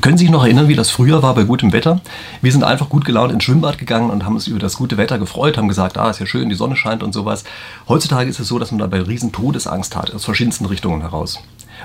Können 0.00 0.16
Sie 0.16 0.24
sich 0.24 0.32
noch 0.32 0.44
erinnern, 0.44 0.68
wie 0.68 0.76
das 0.76 0.88
früher 0.88 1.22
war 1.22 1.34
bei 1.34 1.44
gutem 1.44 1.72
Wetter? 1.74 2.00
Wir 2.40 2.52
sind 2.52 2.64
einfach 2.64 2.88
gut 2.88 3.04
gelaunt 3.04 3.32
ins 3.32 3.44
Schwimmbad 3.44 3.76
gegangen 3.76 4.08
und 4.08 4.24
haben 4.24 4.34
uns 4.34 4.46
über 4.46 4.58
das 4.58 4.76
gute 4.76 4.96
Wetter 4.96 5.18
gefreut, 5.18 5.58
haben 5.58 5.68
gesagt, 5.68 5.98
ah, 5.98 6.08
ist 6.08 6.20
ja 6.20 6.26
schön, 6.26 6.48
die 6.48 6.54
Sonne 6.54 6.74
scheint 6.74 7.02
und 7.02 7.12
sowas. 7.12 7.44
Heutzutage 7.86 8.30
ist 8.30 8.40
es 8.40 8.48
so, 8.48 8.58
dass 8.58 8.70
man 8.70 8.78
dabei 8.78 9.02
riesen 9.02 9.30
Todesangst 9.30 9.96
hat, 9.96 10.14
aus 10.14 10.24
verschiedensten 10.24 10.64
Richtungen 10.64 11.02
heraus. 11.02 11.40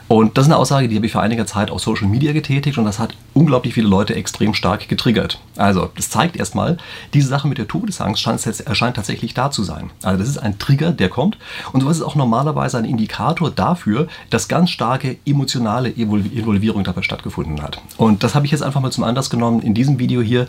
Und 0.07 0.37
das 0.37 0.45
ist 0.45 0.51
eine 0.51 0.59
Aussage, 0.59 0.87
die 0.87 0.95
habe 0.95 1.05
ich 1.05 1.11
vor 1.11 1.21
einiger 1.21 1.45
Zeit 1.45 1.71
auf 1.71 1.81
Social 1.81 2.07
Media 2.07 2.33
getätigt 2.33 2.77
und 2.77 2.85
das 2.85 2.99
hat 2.99 3.15
unglaublich 3.33 3.73
viele 3.73 3.87
Leute 3.87 4.15
extrem 4.15 4.53
stark 4.53 4.87
getriggert. 4.87 5.39
Also, 5.57 5.89
das 5.95 6.09
zeigt 6.09 6.35
erstmal, 6.35 6.77
diese 7.13 7.27
Sache 7.27 7.47
mit 7.47 7.57
der 7.57 7.67
Todesangst 7.67 8.21
scheint, 8.21 8.41
scheint 8.73 8.95
tatsächlich 8.95 9.33
da 9.33 9.51
zu 9.51 9.63
sein. 9.63 9.89
Also, 10.03 10.19
das 10.19 10.29
ist 10.29 10.37
ein 10.37 10.59
Trigger, 10.59 10.91
der 10.91 11.09
kommt 11.09 11.37
und 11.73 11.81
sowas 11.81 11.97
ist 11.97 12.03
auch 12.03 12.15
normalerweise 12.15 12.77
ein 12.77 12.85
Indikator 12.85 13.51
dafür, 13.51 14.07
dass 14.29 14.47
ganz 14.47 14.69
starke 14.69 15.17
emotionale 15.25 15.89
Involvierung 15.89 16.83
dabei 16.83 17.01
stattgefunden 17.01 17.61
hat. 17.61 17.81
Und 17.97 18.23
das 18.23 18.35
habe 18.35 18.45
ich 18.45 18.51
jetzt 18.51 18.61
einfach 18.61 18.81
mal 18.81 18.91
zum 18.91 19.03
Anlass 19.03 19.29
genommen, 19.29 19.61
in 19.61 19.73
diesem 19.73 19.99
Video 19.99 20.21
hier 20.21 20.47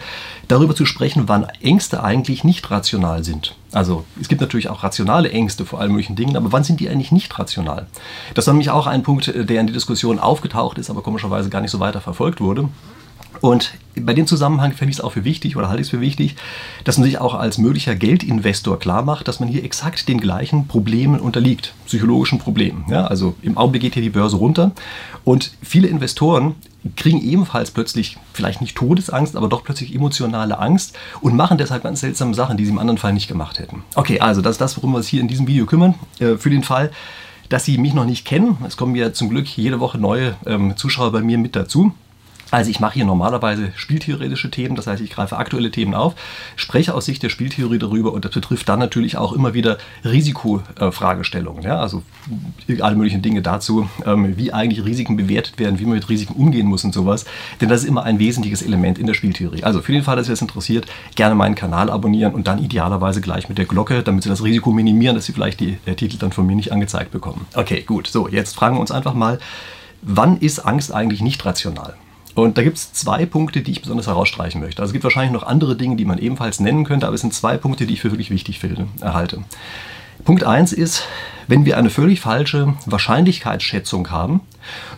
darüber 0.48 0.74
zu 0.74 0.86
sprechen, 0.86 1.24
wann 1.26 1.46
Ängste 1.62 2.02
eigentlich 2.02 2.44
nicht 2.44 2.70
rational 2.70 3.24
sind. 3.24 3.54
Also 3.76 4.04
es 4.18 4.28
gibt 4.28 4.40
natürlich 4.40 4.70
auch 4.70 4.82
rationale 4.82 5.30
Ängste 5.30 5.66
vor 5.66 5.80
allen 5.80 5.90
möglichen 5.90 6.16
Dingen, 6.16 6.34
aber 6.38 6.50
wann 6.50 6.64
sind 6.64 6.80
die 6.80 6.88
eigentlich 6.88 7.12
nicht 7.12 7.38
rational? 7.38 7.86
Das 8.32 8.46
war 8.46 8.54
nämlich 8.54 8.70
auch 8.70 8.86
ein 8.86 9.02
Punkt, 9.02 9.26
der 9.34 9.60
in 9.60 9.66
die 9.66 9.72
Diskussion 9.74 10.18
aufgetaucht 10.18 10.78
ist, 10.78 10.88
aber 10.88 11.02
komischerweise 11.02 11.50
gar 11.50 11.60
nicht 11.60 11.70
so 11.70 11.78
weiter 11.78 12.00
verfolgt 12.00 12.40
wurde. 12.40 12.70
Und 13.42 13.74
bei 13.94 14.14
dem 14.14 14.26
Zusammenhang 14.26 14.72
fände 14.72 14.92
ich 14.92 14.96
es 14.96 15.04
auch 15.04 15.12
für 15.12 15.24
wichtig 15.24 15.58
oder 15.58 15.68
halte 15.68 15.82
ich 15.82 15.88
es 15.88 15.90
für 15.90 16.00
wichtig, 16.00 16.36
dass 16.84 16.96
man 16.96 17.04
sich 17.04 17.18
auch 17.18 17.34
als 17.34 17.58
möglicher 17.58 17.94
Geldinvestor 17.94 18.78
klar 18.78 19.02
macht, 19.02 19.28
dass 19.28 19.40
man 19.40 19.48
hier 19.50 19.62
exakt 19.62 20.08
den 20.08 20.22
gleichen 20.22 20.68
Problemen 20.68 21.20
unterliegt, 21.20 21.74
psychologischen 21.84 22.38
Problemen. 22.38 22.86
Ja, 22.88 23.06
also 23.06 23.34
im 23.42 23.58
Augenblick 23.58 23.82
geht 23.82 23.92
hier 23.92 24.02
die 24.02 24.08
Börse 24.08 24.36
runter 24.36 24.72
und 25.24 25.52
viele 25.60 25.88
Investoren 25.88 26.54
kriegen 26.94 27.20
ebenfalls 27.22 27.70
plötzlich 27.70 28.18
vielleicht 28.32 28.60
nicht 28.60 28.76
Todesangst, 28.76 29.36
aber 29.36 29.48
doch 29.48 29.64
plötzlich 29.64 29.94
emotionale 29.94 30.58
Angst 30.58 30.96
und 31.20 31.34
machen 31.34 31.58
deshalb 31.58 31.82
ganz 31.82 32.00
seltsame 32.00 32.34
Sachen, 32.34 32.56
die 32.56 32.64
sie 32.64 32.70
im 32.70 32.78
anderen 32.78 32.98
Fall 32.98 33.12
nicht 33.12 33.28
gemacht 33.28 33.58
hätten. 33.58 33.82
Okay, 33.94 34.20
also 34.20 34.42
das 34.42 34.52
ist 34.52 34.60
das, 34.60 34.76
worum 34.76 34.92
wir 34.92 34.98
uns 34.98 35.08
hier 35.08 35.20
in 35.20 35.28
diesem 35.28 35.46
Video 35.46 35.66
kümmern. 35.66 35.94
Äh, 36.18 36.36
für 36.36 36.50
den 36.50 36.62
Fall, 36.62 36.90
dass 37.48 37.64
Sie 37.64 37.78
mich 37.78 37.94
noch 37.94 38.06
nicht 38.06 38.24
kennen, 38.24 38.58
es 38.66 38.76
kommen 38.76 38.94
ja 38.96 39.12
zum 39.12 39.28
Glück 39.28 39.46
jede 39.46 39.78
Woche 39.80 39.98
neue 39.98 40.34
ähm, 40.46 40.76
Zuschauer 40.76 41.12
bei 41.12 41.20
mir 41.20 41.38
mit 41.38 41.54
dazu. 41.54 41.92
Also 42.50 42.70
ich 42.70 42.78
mache 42.78 42.94
hier 42.94 43.04
normalerweise 43.04 43.72
spieltheoretische 43.74 44.50
Themen, 44.50 44.76
das 44.76 44.86
heißt, 44.86 45.02
ich 45.02 45.10
greife 45.10 45.36
aktuelle 45.36 45.70
Themen 45.72 45.94
auf, 45.94 46.14
spreche 46.54 46.94
aus 46.94 47.04
Sicht 47.04 47.22
der 47.22 47.28
Spieltheorie 47.28 47.78
darüber 47.78 48.12
und 48.12 48.24
das 48.24 48.32
betrifft 48.32 48.68
dann 48.68 48.78
natürlich 48.78 49.16
auch 49.16 49.32
immer 49.32 49.52
wieder 49.52 49.78
Risikofragestellungen. 50.04 51.64
Ja? 51.64 51.80
Also 51.80 52.02
alle 52.80 52.94
möglichen 52.94 53.20
Dinge 53.20 53.42
dazu, 53.42 53.88
ähm, 54.04 54.36
wie 54.36 54.52
eigentlich 54.52 54.84
Risiken 54.84 55.16
bewertet 55.16 55.58
werden, 55.58 55.80
wie 55.80 55.84
man 55.84 55.94
mit 55.94 56.08
Risiken 56.08 56.34
umgehen 56.34 56.66
muss 56.66 56.84
und 56.84 56.94
sowas. 56.94 57.24
Denn 57.60 57.68
das 57.68 57.82
ist 57.82 57.88
immer 57.88 58.04
ein 58.04 58.20
wesentliches 58.20 58.62
Element 58.62 58.98
in 58.98 59.06
der 59.06 59.14
Spieltheorie. 59.14 59.64
Also 59.64 59.80
für 59.80 59.92
den 59.92 60.04
Fall, 60.04 60.16
dass 60.16 60.26
Sie 60.26 60.32
das 60.32 60.40
interessiert, 60.40 60.86
gerne 61.16 61.34
meinen 61.34 61.56
Kanal 61.56 61.90
abonnieren 61.90 62.32
und 62.32 62.46
dann 62.46 62.62
idealerweise 62.62 63.20
gleich 63.20 63.48
mit 63.48 63.58
der 63.58 63.64
Glocke, 63.64 64.04
damit 64.04 64.22
Sie 64.22 64.28
das 64.28 64.44
Risiko 64.44 64.70
minimieren, 64.70 65.16
dass 65.16 65.26
Sie 65.26 65.32
vielleicht 65.32 65.58
die 65.58 65.78
äh, 65.84 65.94
Titel 65.94 66.16
dann 66.18 66.30
von 66.30 66.46
mir 66.46 66.54
nicht 66.54 66.70
angezeigt 66.70 67.10
bekommen. 67.10 67.46
Okay, 67.54 67.82
gut. 67.82 68.06
So, 68.06 68.28
jetzt 68.28 68.54
fragen 68.54 68.76
wir 68.76 68.80
uns 68.80 68.92
einfach 68.92 69.14
mal, 69.14 69.40
wann 70.02 70.36
ist 70.38 70.60
Angst 70.60 70.92
eigentlich 70.92 71.22
nicht 71.22 71.44
rational? 71.44 71.94
Und 72.36 72.58
da 72.58 72.62
gibt 72.62 72.76
es 72.76 72.92
zwei 72.92 73.24
Punkte, 73.24 73.62
die 73.62 73.72
ich 73.72 73.80
besonders 73.80 74.06
herausstreichen 74.06 74.60
möchte. 74.60 74.82
Also 74.82 74.90
es 74.90 74.92
gibt 74.92 75.04
wahrscheinlich 75.04 75.32
noch 75.32 75.42
andere 75.42 75.74
Dinge, 75.74 75.96
die 75.96 76.04
man 76.04 76.18
ebenfalls 76.18 76.60
nennen 76.60 76.84
könnte, 76.84 77.06
aber 77.06 77.14
es 77.14 77.22
sind 77.22 77.32
zwei 77.32 77.56
Punkte, 77.56 77.86
die 77.86 77.94
ich 77.94 78.02
für 78.02 78.10
wirklich 78.12 78.30
wichtig 78.30 78.60
finde, 78.60 78.86
erhalte. 79.00 79.42
Punkt 80.22 80.44
1 80.44 80.74
ist, 80.74 81.04
wenn 81.48 81.64
wir 81.64 81.78
eine 81.78 81.88
völlig 81.88 82.20
falsche 82.20 82.74
Wahrscheinlichkeitsschätzung 82.84 84.10
haben 84.10 84.40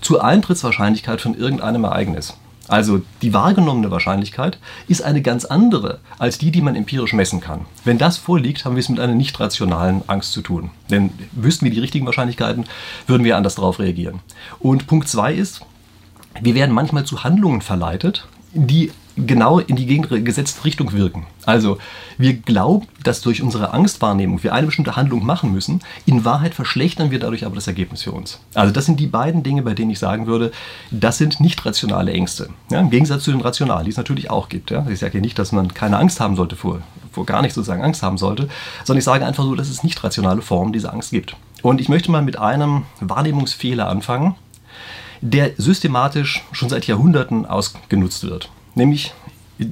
zur 0.01 0.25
Eintrittswahrscheinlichkeit 0.25 1.21
von 1.21 1.35
irgendeinem 1.35 1.85
Ereignis. 1.85 2.37
Also 2.67 3.03
die 3.23 3.33
wahrgenommene 3.33 3.93
Wahrscheinlichkeit 3.93 4.59
ist 4.89 5.03
eine 5.03 5.23
ganz 5.23 5.45
andere 5.45 6.01
als 6.19 6.39
die, 6.39 6.51
die 6.51 6.61
man 6.61 6.75
empirisch 6.75 7.13
messen 7.13 7.41
kann. 7.41 7.67
Wenn 7.85 7.99
das 7.99 8.19
vorliegt, 8.19 8.65
haben 8.65 8.75
wir 8.75 8.81
es 8.81 8.89
mit 8.89 8.99
einer 8.99 9.15
nicht 9.15 9.39
rationalen 9.39 10.03
Angst 10.09 10.33
zu 10.33 10.43
tun. 10.43 10.71
Denn 10.91 11.13
wüssten 11.33 11.67
wir 11.67 11.73
die 11.73 11.81
richtigen 11.81 12.05
Wahrscheinlichkeiten, 12.05 12.65
würden 13.07 13.25
wir 13.25 13.37
anders 13.37 13.55
darauf 13.55 13.79
reagieren. 13.79 14.19
Und 14.59 14.89
Punkt 14.89 15.09
2 15.09 15.35
ist, 15.35 15.63
wir 16.41 16.55
werden 16.55 16.75
manchmal 16.75 17.05
zu 17.05 17.25
Handlungen 17.25 17.61
verleitet, 17.61 18.29
die 18.53 18.91
genau 19.27 19.59
in 19.59 19.77
die 19.77 19.87
gegengesetzte 19.87 20.65
Richtung 20.65 20.93
wirken. 20.93 21.27
Also 21.45 21.79
wir 22.19 22.35
glauben, 22.35 22.87
dass 23.03 23.21
durch 23.21 23.43
unsere 23.43 23.73
Angstwahrnehmung 23.73 24.43
wir 24.43 24.55
eine 24.55 24.67
bestimmte 24.67 24.97
Handlung 24.97 25.25
machen 25.25 25.53
müssen. 25.53 25.81
In 26.07 26.25
Wahrheit 26.25 26.55
verschlechtern 26.55 27.11
wir 27.11 27.19
dadurch 27.19 27.45
aber 27.45 27.55
das 27.55 27.67
Ergebnis 27.67 28.03
für 28.03 28.13
uns. 28.13 28.41
Also 28.55 28.73
das 28.73 28.87
sind 28.87 29.01
die 29.01 29.07
beiden 29.07 29.43
Dinge, 29.43 29.63
bei 29.63 29.75
denen 29.75 29.91
ich 29.91 29.99
sagen 29.99 30.27
würde, 30.27 30.53
das 30.91 31.19
sind 31.19 31.41
nicht 31.41 31.65
rationale 31.67 32.13
Ängste. 32.13 32.51
Ja, 32.71 32.81
Im 32.81 32.91
Gegensatz 32.91 33.25
zu 33.25 33.33
den 33.33 33.41
rationalen, 33.41 33.85
die 33.85 33.91
es 33.91 33.97
natürlich 33.97 34.31
auch 34.31 34.49
gibt. 34.49 34.71
Ja. 34.71 34.87
Ich 34.89 35.01
sage 35.01 35.19
ja 35.19 35.21
nicht, 35.21 35.39
dass 35.39 35.53
man 35.53 35.75
keine 35.75 35.99
Angst 35.99 36.21
haben 36.21 36.37
sollte 36.37 36.57
vor, 36.57 36.81
vor 37.11 37.27
gar 37.27 37.43
nicht 37.43 37.55
sozusagen 37.55 37.83
Angst 37.83 38.03
haben 38.03 38.19
sollte, 38.19 38.49
sondern 38.85 38.99
ich 38.99 39.05
sage 39.05 39.27
einfach 39.27 39.45
so, 39.45 39.55
dass 39.55 39.69
es 39.69 39.83
nicht 39.83 40.03
rationale 40.05 40.43
Formen 40.43 40.73
dieser 40.73 40.93
Angst 40.93 41.11
gibt. 41.11 41.37
Und 41.63 41.81
ich 41.81 41.89
möchte 41.89 42.11
mal 42.11 42.23
mit 42.23 42.39
einem 42.39 42.85
Wahrnehmungsfehler 43.01 43.89
anfangen, 43.89 44.37
der 45.21 45.53
systematisch 45.57 46.43
schon 46.53 46.69
seit 46.69 46.87
Jahrhunderten 46.87 47.47
ausgenutzt 47.47 48.25
wird. 48.25 48.51
Nämlich 48.75 49.13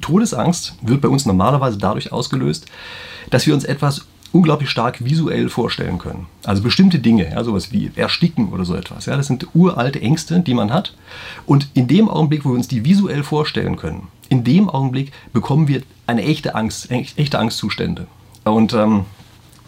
Todesangst 0.00 0.74
wird 0.82 1.00
bei 1.00 1.08
uns 1.08 1.26
normalerweise 1.26 1.78
dadurch 1.78 2.12
ausgelöst, 2.12 2.66
dass 3.30 3.46
wir 3.46 3.54
uns 3.54 3.64
etwas 3.64 4.06
unglaublich 4.32 4.68
stark 4.68 5.04
visuell 5.04 5.48
vorstellen 5.48 5.98
können. 5.98 6.26
Also 6.44 6.62
bestimmte 6.62 6.98
Dinge, 6.98 7.30
ja, 7.30 7.42
sowas 7.44 7.72
wie 7.72 7.90
Ersticken 7.94 8.48
oder 8.52 8.64
so 8.64 8.74
etwas. 8.74 9.06
Ja, 9.06 9.16
das 9.16 9.28
sind 9.28 9.46
uralte 9.54 10.00
Ängste, 10.00 10.40
die 10.40 10.54
man 10.54 10.72
hat. 10.72 10.94
Und 11.46 11.68
in 11.74 11.88
dem 11.88 12.08
Augenblick, 12.08 12.44
wo 12.44 12.50
wir 12.50 12.56
uns 12.56 12.68
die 12.68 12.84
visuell 12.84 13.22
vorstellen 13.22 13.76
können, 13.76 14.08
in 14.28 14.44
dem 14.44 14.68
Augenblick 14.68 15.12
bekommen 15.32 15.68
wir 15.68 15.82
eine 16.06 16.22
echte 16.22 16.54
Angst, 16.54 16.90
echte 16.90 17.38
Angstzustände. 17.38 18.06
Und 18.44 18.74
ähm, 18.74 19.04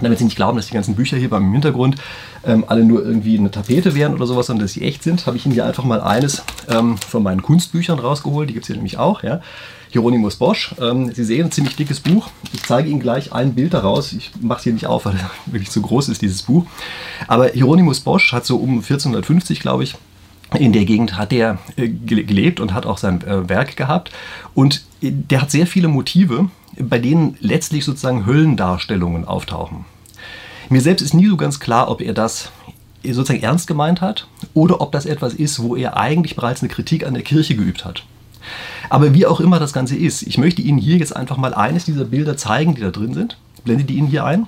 damit 0.01 0.19
Sie 0.19 0.25
nicht 0.25 0.37
glauben, 0.37 0.57
dass 0.57 0.67
die 0.67 0.75
ganzen 0.75 0.95
Bücher 0.95 1.17
hier 1.17 1.31
beim 1.31 1.53
Hintergrund 1.53 1.97
ähm, 2.45 2.65
alle 2.67 2.85
nur 2.85 3.05
irgendwie 3.05 3.39
eine 3.39 3.51
Tapete 3.51 3.95
wären 3.95 4.15
oder 4.15 4.27
sowas, 4.27 4.47
sondern 4.47 4.65
dass 4.65 4.73
sie 4.73 4.83
echt 4.83 5.03
sind, 5.03 5.27
habe 5.27 5.37
ich 5.37 5.45
Ihnen 5.45 5.55
hier 5.55 5.67
einfach 5.67 5.85
mal 5.85 6.01
eines 6.01 6.43
ähm, 6.69 6.97
von 6.99 7.23
meinen 7.23 7.43
Kunstbüchern 7.43 7.99
rausgeholt. 7.99 8.49
Die 8.49 8.55
gibt 8.55 8.65
es 8.65 8.67
hier 8.69 8.77
nämlich 8.77 8.99
auch. 8.99 9.23
Ja. 9.23 9.41
Hieronymus 9.91 10.37
Bosch. 10.37 10.75
Ähm, 10.81 11.13
Sie 11.13 11.25
sehen 11.25 11.47
ein 11.47 11.53
ziemlich 11.53 11.77
dickes 11.77 12.01
Buch. 12.01 12.29
Ich 12.53 12.63
zeige 12.63 12.89
Ihnen 12.89 13.01
gleich 13.01 13.33
ein 13.33 13.55
Bild 13.55 13.75
daraus. 13.75 14.13
Ich 14.13 14.33
mache 14.41 14.59
es 14.59 14.65
hier 14.65 14.73
nicht 14.73 14.87
auf, 14.87 15.07
weil 15.07 15.15
es 15.15 15.23
wirklich 15.47 15.71
zu 15.71 15.83
groß 15.83 16.09
ist, 16.09 16.23
dieses 16.23 16.43
Buch. 16.43 16.67
Aber 17.27 17.49
Hieronymus 17.49 18.01
Bosch 18.01 18.33
hat 18.33 18.47
so 18.47 18.57
um 18.57 18.79
1450, 18.79 19.61
glaube 19.61 19.85
ich, 19.85 19.97
in 20.59 20.73
der 20.73 20.85
Gegend 20.87 21.19
hat 21.19 21.33
er 21.33 21.59
äh, 21.77 21.89
gelebt 21.89 22.61
und 22.61 22.73
hat 22.73 22.87
auch 22.87 22.99
sein 22.99 23.23
äh, 23.23 23.49
Werk 23.49 23.77
gehabt. 23.77 24.11
Und 24.55 24.83
äh, 25.03 25.11
der 25.13 25.43
hat 25.43 25.51
sehr 25.51 25.67
viele 25.67 25.89
Motive, 25.89 26.49
bei 26.81 26.99
denen 26.99 27.37
letztlich 27.41 27.84
sozusagen 27.84 28.27
Höllendarstellungen 28.27 29.25
auftauchen. 29.25 29.84
Mir 30.69 30.81
selbst 30.81 31.03
ist 31.03 31.15
nie 31.15 31.27
so 31.27 31.37
ganz 31.37 31.61
klar, 31.61 31.91
ob 31.91 32.00
er 32.00 32.15
das 32.15 32.50
sozusagen 33.05 33.43
ernst 33.43 33.66
gemeint 33.66 34.00
hat 34.00 34.27
oder 34.55 34.81
ob 34.81 34.93
das 34.93 35.06
etwas 35.06 35.34
ist, 35.34 35.62
wo 35.62 35.77
er 35.77 35.97
eigentlich 35.97 36.37
bereits 36.37 36.62
eine 36.62 36.69
Kritik 36.69 37.06
an 37.06 37.15
der 37.15 37.22
Kirche 37.22 37.56
geübt 37.56 37.84
hat. 37.84 38.05
Aber 38.91 39.15
wie 39.15 39.27
auch 39.27 39.41
immer 39.41 39.59
das 39.59 39.72
Ganze 39.72 39.97
ist, 39.97 40.22
ich 40.22 40.38
möchte 40.38 40.62
Ihnen 40.62 40.78
hier 40.78 40.97
jetzt 40.97 41.15
einfach 41.15 41.37
mal 41.37 41.55
eines 41.55 41.84
dieser 41.84 42.05
Bilder 42.05 42.37
zeigen, 42.37 42.75
die 42.75 42.81
da 42.81 42.91
drin 42.91 43.15
sind. 43.15 43.37
Blende 43.65 43.84
die 43.84 43.97
Ihnen 43.97 44.09
hier 44.09 44.25
ein. 44.25 44.47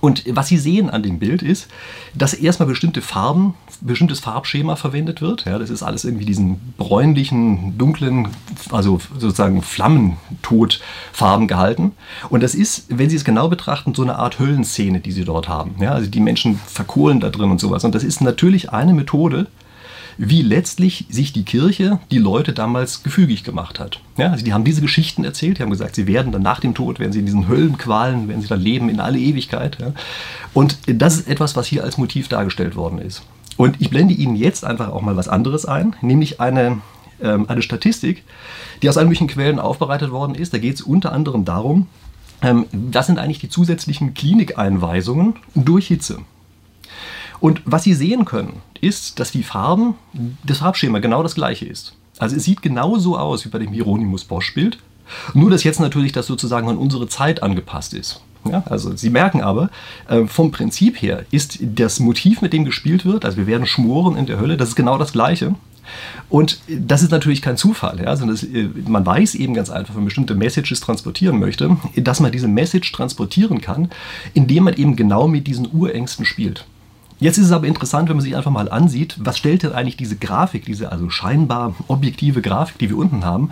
Und 0.00 0.24
was 0.26 0.48
Sie 0.48 0.58
sehen 0.58 0.90
an 0.90 1.02
dem 1.02 1.18
Bild 1.18 1.42
ist, 1.42 1.68
dass 2.14 2.34
erstmal 2.34 2.68
bestimmte 2.68 3.02
Farben, 3.02 3.54
bestimmtes 3.80 4.20
Farbschema 4.20 4.76
verwendet 4.76 5.20
wird. 5.20 5.44
Ja, 5.44 5.58
das 5.58 5.70
ist 5.70 5.82
alles 5.82 6.04
irgendwie 6.04 6.24
diesen 6.24 6.74
bräunlichen, 6.76 7.76
dunklen, 7.76 8.28
also 8.70 9.00
sozusagen 9.18 9.62
Flammentodfarben 9.62 11.48
gehalten. 11.48 11.92
Und 12.30 12.42
das 12.42 12.54
ist, 12.54 12.86
wenn 12.88 13.10
Sie 13.10 13.16
es 13.16 13.24
genau 13.24 13.48
betrachten, 13.48 13.94
so 13.94 14.02
eine 14.02 14.16
Art 14.16 14.38
Höllenszene, 14.38 15.00
die 15.00 15.12
Sie 15.12 15.24
dort 15.24 15.48
haben. 15.48 15.74
Ja, 15.80 15.92
also 15.92 16.08
die 16.08 16.20
Menschen 16.20 16.60
verkohlen 16.66 17.20
da 17.20 17.28
drin 17.28 17.50
und 17.50 17.60
sowas. 17.60 17.84
Und 17.84 17.94
das 17.94 18.04
ist 18.04 18.20
natürlich 18.20 18.72
eine 18.72 18.94
Methode, 18.94 19.46
wie 20.22 20.42
letztlich 20.42 21.06
sich 21.08 21.32
die 21.32 21.44
Kirche 21.44 21.98
die 22.10 22.18
Leute 22.18 22.52
damals 22.52 23.02
gefügig 23.02 23.42
gemacht 23.42 23.80
hat. 23.80 24.00
Ja, 24.18 24.30
also 24.30 24.44
die 24.44 24.52
haben 24.52 24.64
diese 24.64 24.82
Geschichten 24.82 25.24
erzählt, 25.24 25.56
die 25.56 25.62
haben 25.62 25.70
gesagt, 25.70 25.94
sie 25.94 26.06
werden 26.06 26.30
dann 26.30 26.42
nach 26.42 26.60
dem 26.60 26.74
Tod, 26.74 27.00
werden 27.00 27.12
sie 27.12 27.20
in 27.20 27.24
diesen 27.24 27.48
Höllenqualen, 27.48 28.28
werden 28.28 28.42
sie 28.42 28.48
dann 28.48 28.60
leben 28.60 28.90
in 28.90 29.00
alle 29.00 29.18
Ewigkeit. 29.18 29.78
Ja. 29.80 29.94
Und 30.52 30.76
das 30.86 31.16
ist 31.16 31.26
etwas, 31.26 31.56
was 31.56 31.66
hier 31.66 31.84
als 31.84 31.96
Motiv 31.96 32.28
dargestellt 32.28 32.76
worden 32.76 32.98
ist. 32.98 33.22
Und 33.56 33.80
ich 33.80 33.88
blende 33.88 34.12
Ihnen 34.12 34.36
jetzt 34.36 34.62
einfach 34.62 34.90
auch 34.90 35.00
mal 35.00 35.16
was 35.16 35.28
anderes 35.28 35.64
ein, 35.64 35.96
nämlich 36.02 36.38
eine, 36.38 36.82
ähm, 37.22 37.48
eine 37.48 37.62
Statistik, 37.62 38.22
die 38.82 38.90
aus 38.90 38.98
allen 38.98 39.08
möglichen 39.08 39.28
Quellen 39.28 39.58
aufbereitet 39.58 40.10
worden 40.10 40.34
ist. 40.34 40.52
Da 40.52 40.58
geht 40.58 40.74
es 40.74 40.82
unter 40.82 41.12
anderem 41.12 41.46
darum, 41.46 41.86
ähm, 42.42 42.66
was 42.72 43.06
sind 43.06 43.18
eigentlich 43.18 43.38
die 43.38 43.48
zusätzlichen 43.48 44.12
Klinikeinweisungen 44.12 45.36
durch 45.54 45.86
Hitze. 45.86 46.18
Und 47.40 47.62
was 47.64 47.84
Sie 47.84 47.94
sehen 47.94 48.24
können, 48.24 48.60
ist, 48.80 49.18
dass 49.20 49.32
die 49.32 49.42
Farben, 49.42 49.94
das 50.44 50.58
Farbschema 50.58 50.98
genau 50.98 51.22
das 51.22 51.34
gleiche 51.34 51.66
ist. 51.66 51.94
Also 52.18 52.36
es 52.36 52.44
sieht 52.44 52.62
genauso 52.62 53.16
aus 53.16 53.44
wie 53.44 53.48
bei 53.48 53.58
dem 53.58 53.72
Hieronymus 53.72 54.24
Bosch-Bild, 54.24 54.78
nur 55.34 55.50
dass 55.50 55.64
jetzt 55.64 55.80
natürlich 55.80 56.12
das 56.12 56.26
sozusagen 56.26 56.68
an 56.68 56.76
unsere 56.76 57.08
Zeit 57.08 57.42
angepasst 57.42 57.94
ist. 57.94 58.20
Ja, 58.44 58.62
also 58.66 58.96
Sie 58.96 59.10
merken 59.10 59.42
aber, 59.42 59.70
äh, 60.08 60.26
vom 60.26 60.50
Prinzip 60.50 61.02
her 61.02 61.24
ist 61.30 61.58
das 61.60 62.00
Motiv, 62.00 62.40
mit 62.40 62.52
dem 62.52 62.64
gespielt 62.64 63.04
wird, 63.04 63.24
also 63.24 63.36
wir 63.36 63.46
werden 63.46 63.66
schmoren 63.66 64.16
in 64.16 64.26
der 64.26 64.40
Hölle, 64.40 64.56
das 64.56 64.70
ist 64.70 64.76
genau 64.76 64.96
das 64.96 65.12
gleiche. 65.12 65.54
Und 66.28 66.60
das 66.68 67.02
ist 67.02 67.10
natürlich 67.10 67.42
kein 67.42 67.56
Zufall. 67.56 68.00
Ja? 68.00 68.16
Sondern 68.16 68.36
das, 68.36 68.44
äh, 68.44 68.68
man 68.86 69.04
weiß 69.04 69.34
eben 69.34 69.54
ganz 69.54 69.70
einfach, 69.70 69.94
wenn 69.94 70.02
man 70.02 70.06
bestimmte 70.06 70.34
Messages 70.34 70.80
transportieren 70.80 71.38
möchte, 71.38 71.76
dass 71.96 72.20
man 72.20 72.32
diese 72.32 72.48
Message 72.48 72.92
transportieren 72.92 73.60
kann, 73.60 73.90
indem 74.32 74.64
man 74.64 74.74
eben 74.74 74.96
genau 74.96 75.26
mit 75.28 75.46
diesen 75.46 75.68
Urängsten 75.72 76.24
spielt. 76.24 76.64
Jetzt 77.20 77.36
ist 77.36 77.46
es 77.46 77.52
aber 77.52 77.66
interessant, 77.66 78.08
wenn 78.08 78.16
man 78.16 78.24
sich 78.24 78.34
einfach 78.34 78.50
mal 78.50 78.70
ansieht, 78.70 79.16
was 79.18 79.36
stellt 79.36 79.62
denn 79.62 79.72
eigentlich 79.72 79.98
diese 79.98 80.16
Grafik, 80.16 80.64
diese 80.64 80.90
also 80.90 81.10
scheinbar 81.10 81.74
objektive 81.86 82.40
Grafik, 82.40 82.78
die 82.78 82.88
wir 82.88 82.96
unten 82.96 83.26
haben, 83.26 83.50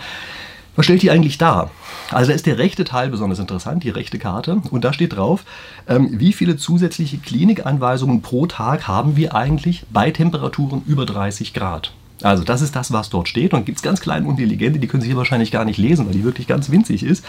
was 0.74 0.86
stellt 0.86 1.02
die 1.02 1.10
eigentlich 1.10 1.38
dar? 1.38 1.70
Also 2.10 2.30
da 2.30 2.34
ist 2.34 2.46
der 2.46 2.56
rechte 2.56 2.84
Teil 2.84 3.10
besonders 3.10 3.40
interessant, 3.40 3.84
die 3.84 3.90
rechte 3.90 4.18
Karte. 4.18 4.62
Und 4.70 4.84
da 4.84 4.92
steht 4.92 5.16
drauf, 5.16 5.44
ähm, 5.86 6.08
wie 6.12 6.32
viele 6.32 6.56
zusätzliche 6.56 7.18
Klinikanweisungen 7.18 8.22
pro 8.22 8.46
Tag 8.46 8.88
haben 8.88 9.16
wir 9.16 9.34
eigentlich 9.34 9.84
bei 9.90 10.12
Temperaturen 10.12 10.82
über 10.86 11.04
30 11.04 11.52
Grad. 11.52 11.92
Also 12.22 12.44
das 12.44 12.62
ist 12.62 12.74
das, 12.74 12.92
was 12.92 13.10
dort 13.10 13.28
steht. 13.28 13.52
Und 13.52 13.66
gibt 13.66 13.78
es 13.78 13.82
ganz 13.82 14.00
kleine 14.00 14.26
und 14.26 14.38
intelligente, 14.38 14.78
die 14.78 14.86
können 14.86 15.02
Sie 15.02 15.08
hier 15.08 15.16
wahrscheinlich 15.16 15.50
gar 15.50 15.64
nicht 15.64 15.78
lesen, 15.78 16.06
weil 16.06 16.14
die 16.14 16.24
wirklich 16.24 16.46
ganz 16.46 16.70
winzig 16.70 17.02
ist. 17.02 17.24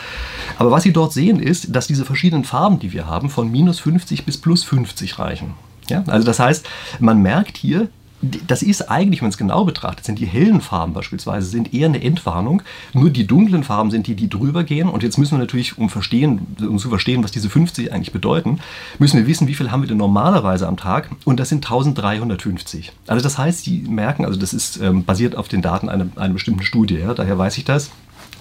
Aber 0.57 0.71
was 0.71 0.83
Sie 0.83 0.94
dort 0.94 1.12
sehen, 1.12 1.39
ist, 1.39 1.75
dass 1.75 1.88
diese 1.88 2.06
verschiedenen 2.06 2.45
Farben, 2.45 2.80
die 2.80 2.94
wir 2.94 3.07
haben, 3.07 3.30
von 3.30 3.51
minus 3.51 3.80
50 3.80 4.25
bis 4.25 4.38
plus 4.38 4.63
50 4.63 5.19
reichen. 5.19 5.56
Ja? 5.89 6.03
Also 6.07 6.25
das 6.25 6.39
heißt, 6.39 6.65
man 7.00 7.21
merkt 7.21 7.57
hier, 7.57 7.89
das 8.21 8.62
ist 8.63 8.89
eigentlich, 8.89 9.21
wenn 9.21 9.27
man 9.27 9.31
es 9.31 9.38
genau 9.38 9.63
betrachtet, 9.63 10.06
sind 10.06 10.19
die 10.19 10.25
hellen 10.25 10.59
Farben 10.59 10.94
beispielsweise 10.94 11.47
sind 11.47 11.74
eher 11.74 11.88
eine 11.88 12.03
Entwarnung. 12.03 12.62
Nur 12.94 13.09
die 13.09 13.25
dunklen 13.25 13.63
Farben 13.63 13.91
sind 13.91 14.07
die, 14.07 14.15
die 14.15 14.30
drüber 14.30 14.63
gehen. 14.63 14.89
Und 14.89 15.03
jetzt 15.03 15.18
müssen 15.18 15.36
wir 15.36 15.39
natürlich, 15.39 15.77
um, 15.77 15.89
verstehen, 15.89 16.56
um 16.59 16.77
zu 16.80 16.89
verstehen, 16.89 17.24
was 17.24 17.31
diese 17.31 17.50
50 17.50 17.94
eigentlich 17.94 18.12
bedeuten, 18.12 18.59
müssen 18.97 19.18
wir 19.18 19.27
wissen, 19.27 19.47
wie 19.47 19.56
viel 19.56 19.71
haben 19.71 19.81
wir 19.81 19.88
denn 19.88 19.97
normalerweise 19.97 20.68
am 20.68 20.75
Tag. 20.75 21.09
Und 21.24 21.39
das 21.39 21.50
sind 21.50 21.65
1350. 21.65 22.92
Also 23.07 23.24
das 23.24 23.38
heißt, 23.38 23.63
Sie 23.63 23.83
merken, 23.88 24.25
also 24.25 24.38
das 24.38 24.53
ist 24.53 24.81
ähm, 24.81 25.06
basiert 25.06 25.35
auf 25.35 25.47
den 25.47 25.62
Daten 25.62 25.88
einer, 25.88 26.07
einer 26.18 26.33
bestimmten 26.33 26.63
Studie. 26.63 26.95
Ja, 26.95 27.13
daher 27.13 27.38
weiß 27.38 27.57
ich 27.57 27.63
das. 27.63 27.89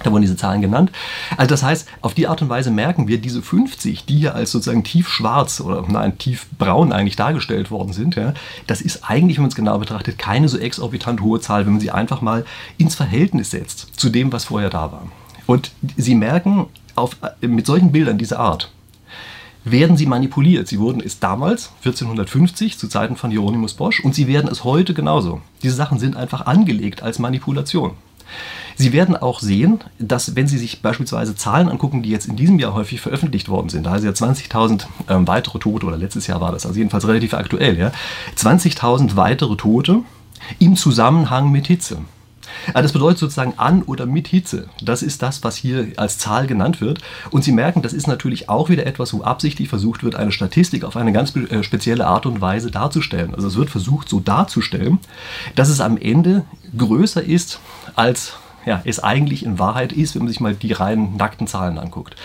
Da 0.03 0.13
wurden 0.13 0.23
diese 0.23 0.37
Zahlen 0.37 0.61
genannt. 0.61 0.93
Also 1.37 1.49
das 1.49 1.63
heißt, 1.63 1.89
auf 2.01 2.15
die 2.15 2.29
Art 2.29 2.41
und 2.43 2.49
Weise 2.49 2.71
merken 2.71 3.09
wir, 3.09 3.19
diese 3.19 3.43
50, 3.43 4.05
die 4.05 4.19
hier 4.19 4.35
als 4.35 4.53
sozusagen 4.53 4.85
tiefschwarz 4.85 5.61
oder 5.61 5.85
nein, 5.89 6.19
tiefbraun 6.19 6.93
eigentlich 6.93 7.17
dargestellt 7.17 7.71
worden 7.71 7.93
sind, 7.93 8.15
ja, 8.17 8.35
das 8.67 8.81
ist 8.81 9.09
eigentlich, 9.09 9.39
wenn 9.39 9.43
man 9.43 9.51
es 9.51 9.57
genau 9.57 9.79
betrachtet, 9.79 10.19
keine 10.19 10.49
so 10.49 10.59
exorbitant 10.59 11.21
hohe 11.21 11.41
Zahl, 11.41 11.67
wenn 11.67 11.73
man 11.73 11.81
sie 11.81 11.91
einfach 11.91 12.21
mal 12.21 12.45
ins 12.77 12.95
Verhältnis 12.95 13.51
setzt 13.51 13.99
zu 13.99 14.09
dem, 14.09 14.33
was 14.33 14.45
vorher 14.45 14.71
da 14.71 14.93
war. 14.93 15.07
Und 15.47 15.73
Sie 15.97 16.15
merken, 16.15 16.67
auf, 16.95 17.17
mit 17.41 17.67
solchen 17.67 17.93
Bildern 17.93 18.19
dieser 18.19 18.39
Art, 18.39 18.71
werden 19.65 19.97
sie 19.97 20.07
manipuliert. 20.07 20.69
Sie 20.69 20.79
wurden 20.79 21.03
es 21.05 21.21
damals, 21.21 21.73
1450, 21.79 22.79
zu 22.79 22.89
Zeiten 22.89 23.17
von 23.17 23.31
Hieronymus 23.31 23.75
Bosch, 23.75 24.01
und 24.01 24.15
sie 24.15 24.29
werden 24.29 24.51
es 24.51 24.65
heute 24.65 24.95
genauso. 24.95 25.41
Diese 25.63 25.75
Sachen 25.75 25.99
sind 25.99 26.17
einfach 26.17 26.47
angelegt 26.47 27.03
als 27.03 27.19
Manipulation. 27.19 27.93
Sie 28.77 28.93
werden 28.93 29.17
auch 29.17 29.41
sehen, 29.41 29.81
dass 29.99 30.37
wenn 30.37 30.47
Sie 30.47 30.59
sich 30.59 30.83
beispielsweise 30.83 31.35
Zahlen 31.35 31.69
angucken, 31.69 32.03
die 32.03 32.11
jetzt 32.11 32.27
in 32.29 32.37
diesem 32.37 32.59
Jahr 32.59 32.75
häufig 32.75 33.01
veröffentlicht 33.01 33.49
worden 33.49 33.69
sind, 33.69 33.87
da 33.87 33.93
also 33.93 34.07
ja 34.07 34.13
20.000 34.13 34.87
ähm, 35.09 35.27
weitere 35.27 35.59
Tote, 35.59 35.87
oder 35.87 35.97
letztes 35.97 36.27
Jahr 36.27 36.41
war 36.41 36.53
das, 36.53 36.65
also 36.65 36.79
jedenfalls 36.79 37.07
relativ 37.07 37.35
aktuell, 37.35 37.77
ja, 37.79 37.93
20.000 38.37 39.17
weitere 39.17 39.57
Tote 39.57 40.03
im 40.59 40.77
Zusammenhang 40.77 41.51
mit 41.51 41.67
Hitze. 41.67 41.99
Also 42.69 42.83
das 42.83 42.93
bedeutet 42.93 43.19
sozusagen 43.19 43.55
an 43.57 43.83
oder 43.83 44.07
mit 44.07 44.29
Hitze. 44.29 44.69
Das 44.83 45.03
ist 45.03 45.23
das, 45.23 45.45
was 45.45 45.57
hier 45.57 45.89
als 45.97 46.19
Zahl 46.19 46.47
genannt 46.47 46.81
wird. 46.81 47.01
Und 47.31 47.45
Sie 47.45 47.53
merken, 47.53 47.83
das 47.83 47.93
ist 47.93 48.07
natürlich 48.07 48.49
auch 48.49 48.69
wieder 48.69 48.87
etwas, 48.87 49.13
wo 49.13 49.23
absichtlich 49.23 49.69
versucht 49.69 50.03
wird, 50.03 50.15
eine 50.15 50.33
Statistik 50.33 50.85
auf 50.85 50.97
eine 50.97 51.13
ganz 51.13 51.35
äh, 51.37 51.63
spezielle 51.63 52.07
Art 52.07 52.27
und 52.27 52.41
Weise 52.41 52.71
darzustellen. 52.71 53.35
Also 53.35 53.49
es 53.49 53.57
wird 53.57 53.71
versucht, 53.71 54.09
so 54.09 54.21
darzustellen, 54.21 54.99
dass 55.55 55.69
es 55.69 55.81
am 55.81 55.97
Ende 55.97 56.45
größer 56.77 57.23
ist 57.23 57.61
als 57.95 58.35
ja, 58.67 58.83
es 58.85 59.03
eigentlich 59.03 59.45
in 59.45 59.59
Wahrheit 59.59 59.93
ist, 59.93 60.15
wenn 60.15 60.23
man 60.23 60.29
sich 60.29 60.41
mal 60.41 60.55
die 60.55 60.73
reinen 60.73 61.17
nackten 61.17 61.47
Zahlen 61.47 61.79
anguckt. 61.79 62.17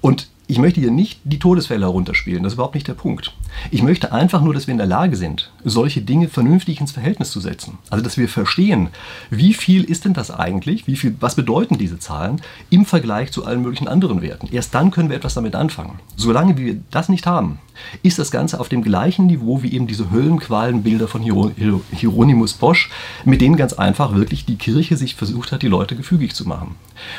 Und 0.00 0.28
ich 0.46 0.58
möchte 0.58 0.80
hier 0.80 0.90
nicht 0.90 1.20
die 1.24 1.38
Todesfälle 1.38 1.86
herunterspielen, 1.86 2.42
das 2.42 2.52
ist 2.52 2.56
überhaupt 2.56 2.74
nicht 2.74 2.86
der 2.86 2.94
Punkt. 2.94 3.34
Ich 3.70 3.82
möchte 3.82 4.12
einfach 4.12 4.42
nur, 4.42 4.52
dass 4.52 4.66
wir 4.66 4.72
in 4.72 4.78
der 4.78 4.86
Lage 4.86 5.16
sind, 5.16 5.50
solche 5.64 6.02
Dinge 6.02 6.28
vernünftig 6.28 6.80
ins 6.80 6.92
Verhältnis 6.92 7.30
zu 7.30 7.40
setzen. 7.40 7.78
Also, 7.88 8.04
dass 8.04 8.18
wir 8.18 8.28
verstehen, 8.28 8.88
wie 9.30 9.54
viel 9.54 9.84
ist 9.84 10.04
denn 10.04 10.12
das 10.12 10.30
eigentlich, 10.30 10.86
wie 10.86 10.96
viel, 10.96 11.16
was 11.20 11.34
bedeuten 11.34 11.78
diese 11.78 11.98
Zahlen 11.98 12.42
im 12.68 12.84
Vergleich 12.84 13.32
zu 13.32 13.46
allen 13.46 13.62
möglichen 13.62 13.88
anderen 13.88 14.20
Werten. 14.20 14.48
Erst 14.52 14.74
dann 14.74 14.90
können 14.90 15.08
wir 15.08 15.16
etwas 15.16 15.34
damit 15.34 15.54
anfangen. 15.54 15.98
Solange 16.16 16.58
wir 16.58 16.78
das 16.90 17.08
nicht 17.08 17.26
haben, 17.26 17.58
ist 18.02 18.18
das 18.18 18.30
Ganze 18.30 18.60
auf 18.60 18.68
dem 18.68 18.82
gleichen 18.82 19.26
Niveau 19.26 19.62
wie 19.62 19.72
eben 19.72 19.86
diese 19.86 20.10
Höllenqualenbilder 20.10 21.08
von 21.08 21.22
Hieronymus 21.22 22.52
Bosch, 22.54 22.90
mit 23.24 23.40
denen 23.40 23.56
ganz 23.56 23.72
einfach 23.72 24.14
wirklich 24.14 24.44
die 24.44 24.56
Kirche 24.56 24.96
sich 24.96 25.14
versucht 25.14 25.52
hat, 25.52 25.62
die 25.62 25.68
Leute 25.68 25.96
gefügig 25.96 26.34
zu 26.34 26.46
machen. 26.46 26.74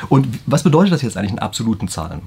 Und 0.08 0.28
was 0.46 0.62
bedeutet 0.62 0.92
das 0.92 1.02
jetzt 1.02 1.16
eigentlich 1.16 1.32
in 1.32 1.38
absoluten 1.40 1.88
Zahlen? 1.88 2.22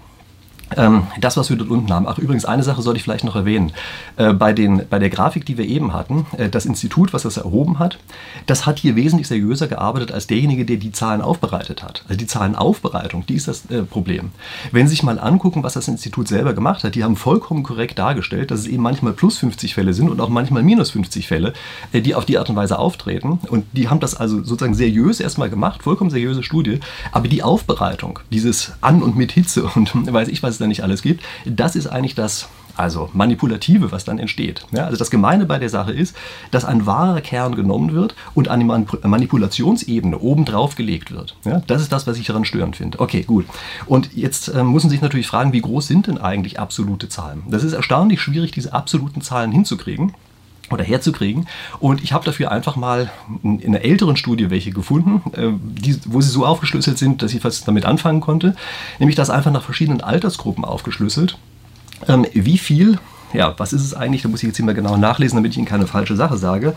Ähm, 0.77 1.07
das, 1.19 1.38
was 1.38 1.50
wir 1.50 1.57
dort 1.57 1.69
unten 1.69 1.92
haben. 1.92 2.07
Ach, 2.07 2.18
übrigens, 2.18 2.45
eine 2.45 2.63
Sache 2.63 2.81
sollte 2.81 2.98
ich 2.98 3.04
vielleicht 3.04 3.24
noch 3.24 3.36
erwähnen. 3.36 3.71
Äh, 4.18 4.33
bei, 4.33 4.54
den, 4.54 4.83
bei 4.89 5.00
der 5.00 5.10
Grafik, 5.10 5.45
die 5.45 5.57
wir 5.57 5.66
eben 5.66 5.94
hatten, 5.94 6.27
äh, 6.38 6.50
das 6.50 6.66
Institut, 6.66 7.13
was 7.13 7.24
das 7.24 7.38
erhoben 7.38 7.80
hat, 7.80 7.98
das 8.45 8.66
hat 8.66 8.80
hier 8.80 8.95
wesentlich 8.95 9.27
seriöser 9.27 9.68
gearbeitet 9.68 10.12
als 10.12 10.27
derjenige, 10.27 10.66
der 10.66 10.77
die 10.77 10.92
Zahlen 10.92 11.21
aufbereitet 11.21 11.83
hat. 11.83 12.04
Also 12.07 12.18
die 12.18 12.27
Zahlenaufbereitung, 12.27 13.25
die 13.25 13.36
ist 13.36 13.48
das 13.48 13.66
äh, 13.69 13.83
Problem. 13.83 14.31
Wenn 14.71 14.88
Sie 14.88 14.92
sich 14.92 15.04
mal 15.04 15.19
angucken, 15.19 15.63
was 15.63 15.74
das 15.74 15.88
Institut 15.88 16.27
selber 16.27 16.54
gemacht 16.54 16.83
hat, 16.83 16.95
die 16.95 17.04
haben 17.04 17.16
vollkommen 17.16 17.63
korrekt 17.63 17.98
dargestellt, 17.98 18.51
dass 18.51 18.62
es 18.62 18.68
eben 18.68 18.83
manchmal 18.83 19.13
plus 19.13 19.38
50 19.39 19.74
Fälle 19.74 19.94
sind 19.94 20.10
und 20.10 20.21
auch 20.21 20.30
manchmal 20.30 20.63
minus 20.63 20.92
50 20.92 21.27
Fälle, 21.27 21.54
die 21.94 22.16
auf 22.16 22.25
die 22.25 22.38
Art 22.38 22.50
und 22.50 22.56
Weise 22.56 22.77
auftreten. 22.77 23.39
Und 23.50 23.66
die 23.74 23.89
haben 23.89 24.00
das 24.00 24.16
also 24.16 24.38
sozusagen 24.38 24.75
seriös 24.75 25.19
erstmal 25.19 25.50
gemacht, 25.50 25.83
vollkommen 25.83 26.10
seriöse 26.10 26.44
Studie. 26.44 26.80
Aber 27.12 27.27
die 27.27 27.44
Aufbereitung, 27.44 28.19
dieses 28.31 28.74
An- 28.81 29.01
und 29.01 29.16
mit 29.16 29.31
Hitze 29.31 29.63
und 29.75 29.92
weiß 30.13 30.27
ich 30.27 30.44
was, 30.44 30.58
da 30.59 30.67
nicht 30.67 30.83
alles 30.83 31.01
gibt, 31.01 31.23
das 31.45 31.75
ist 31.75 31.88
eigentlich 31.88 32.15
das 32.15 32.47
also 32.79 33.09
Manipulative, 33.13 33.91
was 33.91 34.06
dann 34.06 34.19
entsteht. 34.19 34.65
Ja, 34.71 34.85
also 34.85 34.97
das 34.97 35.11
Gemeine 35.11 35.45
bei 35.45 35.59
der 35.59 35.67
Sache 35.67 35.91
ist, 35.91 36.15
dass 36.51 36.63
ein 36.63 36.85
wahrer 36.85 37.19
Kern 37.19 37.56
genommen 37.56 37.94
wird 37.94 38.15
und 38.33 38.47
eine 38.47 38.63
Manipulationsebene 38.63 40.17
obendrauf 40.17 40.75
gelegt 40.75 41.11
wird. 41.11 41.35
Ja, 41.44 41.61
das 41.67 41.81
ist 41.81 41.91
das, 41.91 42.07
was 42.07 42.17
ich 42.17 42.25
daran 42.25 42.45
störend 42.45 42.77
finde. 42.77 43.00
Okay, 43.00 43.23
gut. 43.23 43.45
Und 43.85 44.15
jetzt 44.15 44.47
äh, 44.47 44.63
muss 44.63 44.83
man 44.83 44.91
sich 44.91 45.01
natürlich 45.01 45.27
fragen, 45.27 45.51
wie 45.51 45.61
groß 45.61 45.88
sind 45.88 46.07
denn 46.07 46.17
eigentlich 46.17 46.59
absolute 46.59 47.09
Zahlen? 47.09 47.44
Das 47.50 47.63
ist 47.65 47.73
erstaunlich 47.73 48.21
schwierig, 48.21 48.51
diese 48.51 48.71
absoluten 48.71 49.21
Zahlen 49.21 49.51
hinzukriegen 49.51 50.13
oder 50.74 50.83
herzukriegen. 50.83 51.48
Und 51.80 52.04
ich 52.04 52.13
habe 52.13 52.25
dafür 52.25 52.51
einfach 52.51 52.75
mal 52.75 53.12
in 53.44 53.63
einer 53.66 53.81
älteren 53.83 54.18
Studie 54.18 54.50
welche 54.50 54.71
gefunden, 54.71 55.21
äh, 55.33 55.51
die, 55.60 56.00
wo 56.06 56.21
sie 56.21 56.30
so 56.30 56.45
aufgeschlüsselt 56.45 56.98
sind, 56.98 57.21
dass 57.21 57.33
ich 57.33 57.44
was 57.44 57.63
damit 57.63 57.86
anfangen 57.86 58.21
konnte. 58.21 58.56
Nämlich 58.99 59.16
das 59.16 59.30
einfach 59.30 59.52
nach 59.52 59.64
verschiedenen 59.64 60.02
Altersgruppen 60.02 60.66
aufgeschlüsselt. 60.66 61.38
Ähm, 62.07 62.26
wie 62.33 62.57
viel, 62.57 62.97
ja, 63.33 63.54
was 63.57 63.73
ist 63.73 63.83
es 63.83 63.94
eigentlich? 63.94 64.21
Da 64.21 64.30
muss 64.30 64.42
ich 64.42 64.47
jetzt 64.47 64.59
immer 64.59 64.73
genau 64.73 64.97
nachlesen, 64.97 65.35
damit 65.35 65.52
ich 65.52 65.57
Ihnen 65.57 65.68
keine 65.68 65.88
falsche 65.88 66.16
Sache 66.16 66.38
sage. 66.38 66.73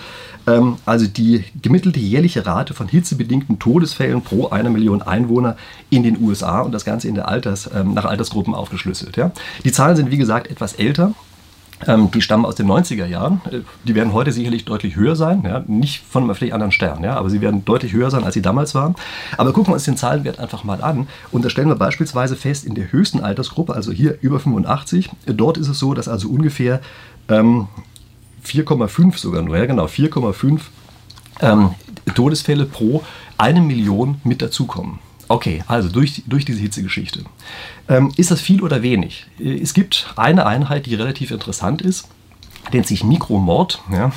Ähm, 0.46 0.76
also 0.84 1.06
die 1.06 1.44
gemittelte 1.60 2.00
jährliche 2.00 2.44
Rate 2.44 2.74
von 2.74 2.88
hitzebedingten 2.88 3.58
Todesfällen 3.58 4.22
pro 4.22 4.48
einer 4.48 4.70
Million 4.70 5.02
Einwohner 5.02 5.56
in 5.90 6.02
den 6.02 6.20
USA 6.20 6.60
und 6.60 6.72
das 6.72 6.84
Ganze 6.84 7.08
in 7.08 7.14
der 7.14 7.28
Alters, 7.28 7.70
ähm, 7.74 7.94
nach 7.94 8.04
Altersgruppen 8.04 8.54
aufgeschlüsselt. 8.54 9.16
Ja. 9.16 9.32
Die 9.64 9.72
Zahlen 9.72 9.96
sind 9.96 10.10
wie 10.10 10.18
gesagt 10.18 10.50
etwas 10.50 10.74
älter. 10.74 11.14
Ähm, 11.86 12.10
die 12.10 12.22
stammen 12.22 12.44
aus 12.44 12.54
den 12.54 12.66
90er 12.66 13.06
Jahren. 13.06 13.40
Äh, 13.50 13.60
die 13.84 13.94
werden 13.94 14.12
heute 14.12 14.32
sicherlich 14.32 14.64
deutlich 14.64 14.96
höher 14.96 15.16
sein, 15.16 15.42
ja? 15.44 15.64
nicht 15.66 16.02
von 16.08 16.24
einem 16.24 16.34
völlig 16.34 16.54
anderen 16.54 16.72
Stern, 16.72 17.02
ja? 17.02 17.16
aber 17.16 17.30
sie 17.30 17.40
werden 17.40 17.64
deutlich 17.64 17.92
höher 17.92 18.10
sein, 18.10 18.24
als 18.24 18.34
sie 18.34 18.42
damals 18.42 18.74
waren. 18.74 18.94
Aber 19.36 19.52
gucken 19.52 19.70
wir 19.70 19.74
uns 19.74 19.84
den 19.84 19.96
Zahlenwert 19.96 20.38
einfach 20.38 20.64
mal 20.64 20.82
an. 20.82 21.08
Und 21.30 21.44
da 21.44 21.50
stellen 21.50 21.68
wir 21.68 21.76
beispielsweise 21.76 22.36
fest, 22.36 22.64
in 22.64 22.74
der 22.74 22.92
höchsten 22.92 23.20
Altersgruppe, 23.20 23.74
also 23.74 23.92
hier 23.92 24.18
über 24.20 24.38
85, 24.38 25.10
dort 25.26 25.58
ist 25.58 25.68
es 25.68 25.78
so, 25.78 25.94
dass 25.94 26.08
also 26.08 26.28
ungefähr 26.28 26.80
ähm, 27.28 27.68
4,5 28.44 29.18
sogar 29.18 29.42
nur, 29.42 29.56
ja 29.56 29.66
genau, 29.66 29.86
4,5 29.86 30.60
ähm, 31.40 31.70
Todesfälle 32.14 32.66
pro 32.66 33.02
eine 33.38 33.60
Million 33.60 34.20
mit 34.24 34.42
dazukommen. 34.42 34.98
Okay, 35.32 35.64
also 35.66 35.88
durch, 35.88 36.22
durch 36.26 36.44
diese 36.44 36.60
Hitzegeschichte. 36.60 37.24
Ähm, 37.88 38.12
ist 38.18 38.30
das 38.30 38.42
viel 38.42 38.62
oder 38.62 38.82
wenig? 38.82 39.24
Äh, 39.40 39.60
es 39.62 39.72
gibt 39.72 40.12
eine 40.16 40.44
Einheit, 40.44 40.84
die 40.84 40.94
relativ 40.94 41.30
interessant 41.30 41.80
ist 41.80 42.06
nennt 42.72 42.86
sich 42.86 43.02
Mikromord. 43.02 43.82
Ja. 43.92 44.12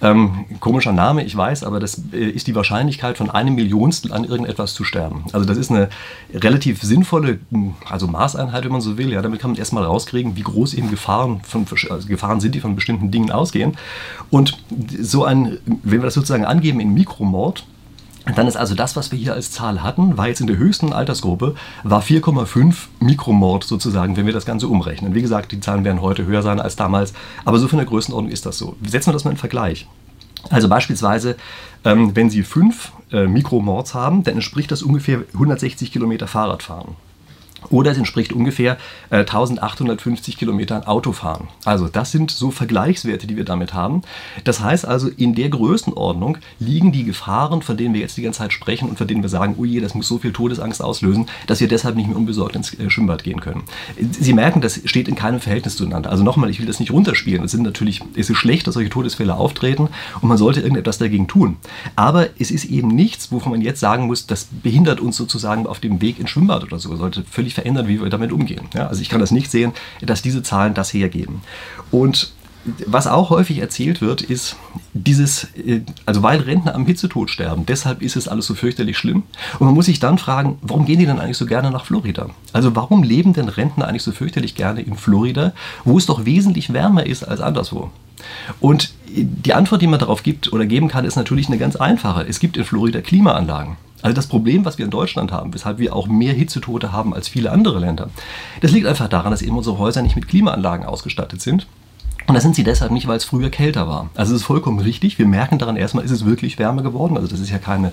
Ähm, 0.00 0.44
komischer 0.60 0.92
Name, 0.92 1.24
ich 1.24 1.36
weiß, 1.36 1.64
aber 1.64 1.80
das 1.80 2.00
äh, 2.12 2.16
ist 2.16 2.46
die 2.46 2.54
Wahrscheinlichkeit 2.54 3.18
von 3.18 3.30
einem 3.30 3.54
Millionstel 3.54 4.12
an 4.12 4.24
irgendetwas 4.24 4.74
zu 4.74 4.84
sterben. 4.84 5.24
Also 5.32 5.44
das 5.44 5.58
ist 5.58 5.70
eine 5.70 5.88
relativ 6.32 6.82
sinnvolle 6.82 7.40
also 7.88 8.06
Maßeinheit, 8.06 8.64
wenn 8.64 8.72
man 8.72 8.80
so 8.80 8.96
will. 8.96 9.12
Ja. 9.12 9.22
Damit 9.22 9.40
kann 9.40 9.50
man 9.50 9.58
erstmal 9.58 9.84
rauskriegen, 9.84 10.36
wie 10.36 10.42
groß 10.42 10.74
eben 10.74 10.88
Gefahren, 10.88 11.40
von, 11.42 11.66
also 11.90 12.06
Gefahren 12.06 12.40
sind, 12.40 12.54
die 12.54 12.60
von 12.60 12.76
bestimmten 12.76 13.10
Dingen 13.10 13.32
ausgehen. 13.32 13.76
Und 14.30 14.58
so 15.00 15.24
ein, 15.24 15.58
wenn 15.66 16.00
wir 16.00 16.04
das 16.04 16.14
sozusagen 16.14 16.44
angeben 16.44 16.80
in 16.80 16.94
Mikromord, 16.94 17.64
dann 18.24 18.46
ist 18.46 18.56
also 18.56 18.74
das, 18.74 18.96
was 18.96 19.12
wir 19.12 19.18
hier 19.18 19.34
als 19.34 19.50
Zahl 19.50 19.82
hatten, 19.82 20.16
war 20.16 20.28
jetzt 20.28 20.40
in 20.40 20.46
der 20.46 20.56
höchsten 20.56 20.92
Altersgruppe, 20.92 21.54
war 21.82 22.02
4,5 22.02 22.74
Mikromord 23.00 23.64
sozusagen, 23.64 24.16
wenn 24.16 24.26
wir 24.26 24.32
das 24.32 24.44
Ganze 24.44 24.68
umrechnen. 24.68 25.14
Wie 25.14 25.22
gesagt, 25.22 25.52
die 25.52 25.60
Zahlen 25.60 25.84
werden 25.84 26.02
heute 26.02 26.26
höher 26.26 26.42
sein 26.42 26.60
als 26.60 26.76
damals, 26.76 27.12
aber 27.44 27.58
so 27.58 27.68
von 27.68 27.78
der 27.78 27.86
Größenordnung 27.86 28.30
ist 28.30 28.46
das 28.46 28.58
so. 28.58 28.76
Setzen 28.86 29.08
wir 29.08 29.14
das 29.14 29.24
mal 29.24 29.30
in 29.30 29.36
Vergleich. 29.36 29.88
Also 30.48 30.68
beispielsweise, 30.68 31.36
ähm, 31.84 32.14
wenn 32.16 32.30
Sie 32.30 32.42
fünf 32.42 32.92
äh, 33.12 33.26
Mikromords 33.26 33.94
haben, 33.94 34.22
dann 34.22 34.34
entspricht 34.34 34.70
das 34.70 34.82
ungefähr 34.82 35.24
160 35.34 35.92
Kilometer 35.92 36.26
Fahrradfahren. 36.26 36.96
Oder 37.68 37.92
es 37.92 37.98
entspricht 37.98 38.32
ungefähr 38.32 38.78
äh, 39.10 39.18
1850 39.18 40.38
Kilometern 40.38 40.84
Autofahren. 40.84 41.48
Also 41.64 41.88
das 41.88 42.10
sind 42.10 42.30
so 42.30 42.50
Vergleichswerte, 42.50 43.26
die 43.26 43.36
wir 43.36 43.44
damit 43.44 43.74
haben. 43.74 44.02
Das 44.44 44.60
heißt 44.60 44.86
also, 44.86 45.08
in 45.08 45.34
der 45.34 45.48
Größenordnung 45.50 46.38
liegen 46.58 46.92
die 46.92 47.04
Gefahren, 47.04 47.62
von 47.62 47.76
denen 47.76 47.94
wir 47.94 48.00
jetzt 48.00 48.16
die 48.16 48.22
ganze 48.22 48.38
Zeit 48.38 48.52
sprechen 48.52 48.88
und 48.88 48.98
von 48.98 49.06
denen 49.06 49.22
wir 49.22 49.28
sagen, 49.28 49.56
je, 49.64 49.80
das 49.80 49.94
muss 49.94 50.08
so 50.08 50.18
viel 50.18 50.32
Todesangst 50.32 50.82
auslösen, 50.82 51.26
dass 51.46 51.60
wir 51.60 51.68
deshalb 51.68 51.96
nicht 51.96 52.08
mehr 52.08 52.16
unbesorgt 52.16 52.56
ins 52.56 52.74
äh, 52.78 52.90
Schwimmbad 52.90 53.24
gehen 53.24 53.40
können. 53.40 53.62
Sie 54.18 54.32
merken, 54.32 54.60
das 54.60 54.80
steht 54.84 55.08
in 55.08 55.14
keinem 55.14 55.40
Verhältnis 55.40 55.76
zueinander. 55.76 56.10
Also 56.10 56.24
nochmal, 56.24 56.50
ich 56.50 56.58
will 56.58 56.66
das 56.66 56.80
nicht 56.80 56.92
runterspielen. 56.92 57.44
Es 57.44 57.50
sind 57.50 57.62
natürlich, 57.62 58.00
es 58.16 58.30
ist 58.30 58.38
schlecht, 58.38 58.66
dass 58.66 58.74
solche 58.74 58.90
Todesfälle 58.90 59.34
auftreten 59.34 59.88
und 60.20 60.28
man 60.28 60.38
sollte 60.38 60.60
irgendetwas 60.60 60.98
dagegen 60.98 61.28
tun. 61.28 61.56
Aber 61.96 62.28
es 62.38 62.50
ist 62.50 62.64
eben 62.64 62.88
nichts, 62.88 63.32
wovon 63.32 63.52
man 63.52 63.60
jetzt 63.60 63.80
sagen 63.80 64.06
muss, 64.06 64.26
das 64.26 64.48
behindert 64.62 65.00
uns 65.00 65.16
sozusagen 65.16 65.66
auf 65.66 65.80
dem 65.80 66.00
Weg 66.00 66.18
ins 66.18 66.30
Schwimmbad 66.30 66.64
oder 66.64 66.78
so. 66.78 66.94
Sollte 66.96 67.24
völlig 67.30 67.49
verändern, 67.54 67.88
wie 67.88 68.00
wir 68.00 68.08
damit 68.10 68.32
umgehen. 68.32 68.68
Ja, 68.74 68.88
also 68.88 69.00
ich 69.02 69.08
kann 69.08 69.20
das 69.20 69.30
nicht 69.30 69.50
sehen, 69.50 69.72
dass 70.00 70.22
diese 70.22 70.42
Zahlen 70.42 70.74
das 70.74 70.92
hergeben. 70.92 71.42
Und 71.90 72.32
was 72.86 73.06
auch 73.06 73.30
häufig 73.30 73.58
erzählt 73.58 74.00
wird, 74.00 74.22
ist 74.22 74.56
dieses, 74.92 75.44
äh, 75.54 75.80
also 76.06 76.22
weil 76.22 76.40
Rentner 76.40 76.74
am 76.74 76.86
Hitzetod 76.86 77.30
sterben, 77.30 77.64
deshalb 77.66 78.02
ist 78.02 78.16
es 78.16 78.28
alles 78.28 78.46
so 78.46 78.54
fürchterlich 78.54 78.98
schlimm. 78.98 79.22
Und 79.58 79.66
man 79.66 79.74
muss 79.74 79.86
sich 79.86 79.98
dann 79.98 80.18
fragen, 80.18 80.58
warum 80.62 80.84
gehen 80.84 80.98
die 80.98 81.06
denn 81.06 81.18
eigentlich 81.18 81.38
so 81.38 81.46
gerne 81.46 81.70
nach 81.70 81.84
Florida? 81.84 82.30
Also 82.52 82.76
warum 82.76 83.02
leben 83.02 83.32
denn 83.32 83.48
Rentner 83.48 83.88
eigentlich 83.88 84.02
so 84.02 84.12
fürchterlich 84.12 84.54
gerne 84.54 84.82
in 84.82 84.96
Florida, 84.96 85.52
wo 85.84 85.96
es 85.98 86.06
doch 86.06 86.24
wesentlich 86.24 86.72
wärmer 86.72 87.06
ist 87.06 87.24
als 87.24 87.40
anderswo? 87.40 87.90
Und 88.60 88.92
die 89.08 89.54
Antwort, 89.54 89.80
die 89.80 89.86
man 89.86 89.98
darauf 89.98 90.22
gibt 90.22 90.52
oder 90.52 90.66
geben 90.66 90.88
kann, 90.88 91.04
ist 91.04 91.16
natürlich 91.16 91.48
eine 91.48 91.58
ganz 91.58 91.76
einfache. 91.76 92.26
Es 92.26 92.40
gibt 92.40 92.56
in 92.56 92.64
Florida 92.64 93.00
Klimaanlagen. 93.00 93.76
Also 94.02 94.14
das 94.14 94.28
Problem, 94.28 94.64
was 94.64 94.78
wir 94.78 94.84
in 94.84 94.90
Deutschland 94.90 95.30
haben, 95.32 95.52
weshalb 95.52 95.78
wir 95.78 95.94
auch 95.94 96.06
mehr 96.06 96.32
Hitzetote 96.32 96.92
haben 96.92 97.12
als 97.14 97.28
viele 97.28 97.50
andere 97.50 97.78
Länder, 97.80 98.08
das 98.60 98.72
liegt 98.72 98.86
einfach 98.86 99.08
daran, 99.08 99.30
dass 99.30 99.42
eben 99.42 99.56
unsere 99.56 99.78
Häuser 99.78 100.02
nicht 100.02 100.16
mit 100.16 100.28
Klimaanlagen 100.28 100.86
ausgestattet 100.86 101.40
sind. 101.42 101.66
Und 102.26 102.34
das 102.34 102.42
sind 102.42 102.54
sie 102.54 102.64
deshalb 102.64 102.92
nicht, 102.92 103.06
weil 103.08 103.16
es 103.16 103.24
früher 103.24 103.50
kälter 103.50 103.88
war. 103.88 104.10
Also 104.14 104.34
es 104.34 104.42
ist 104.42 104.46
vollkommen 104.46 104.78
richtig. 104.78 105.18
Wir 105.18 105.26
merken 105.26 105.58
daran 105.58 105.76
erstmal, 105.76 106.04
ist 106.04 106.10
es 106.10 106.24
wirklich 106.24 106.58
wärmer 106.58 106.82
geworden. 106.82 107.16
Also 107.16 107.28
das 107.28 107.40
ist 107.40 107.50
ja 107.50 107.58
keine 107.58 107.92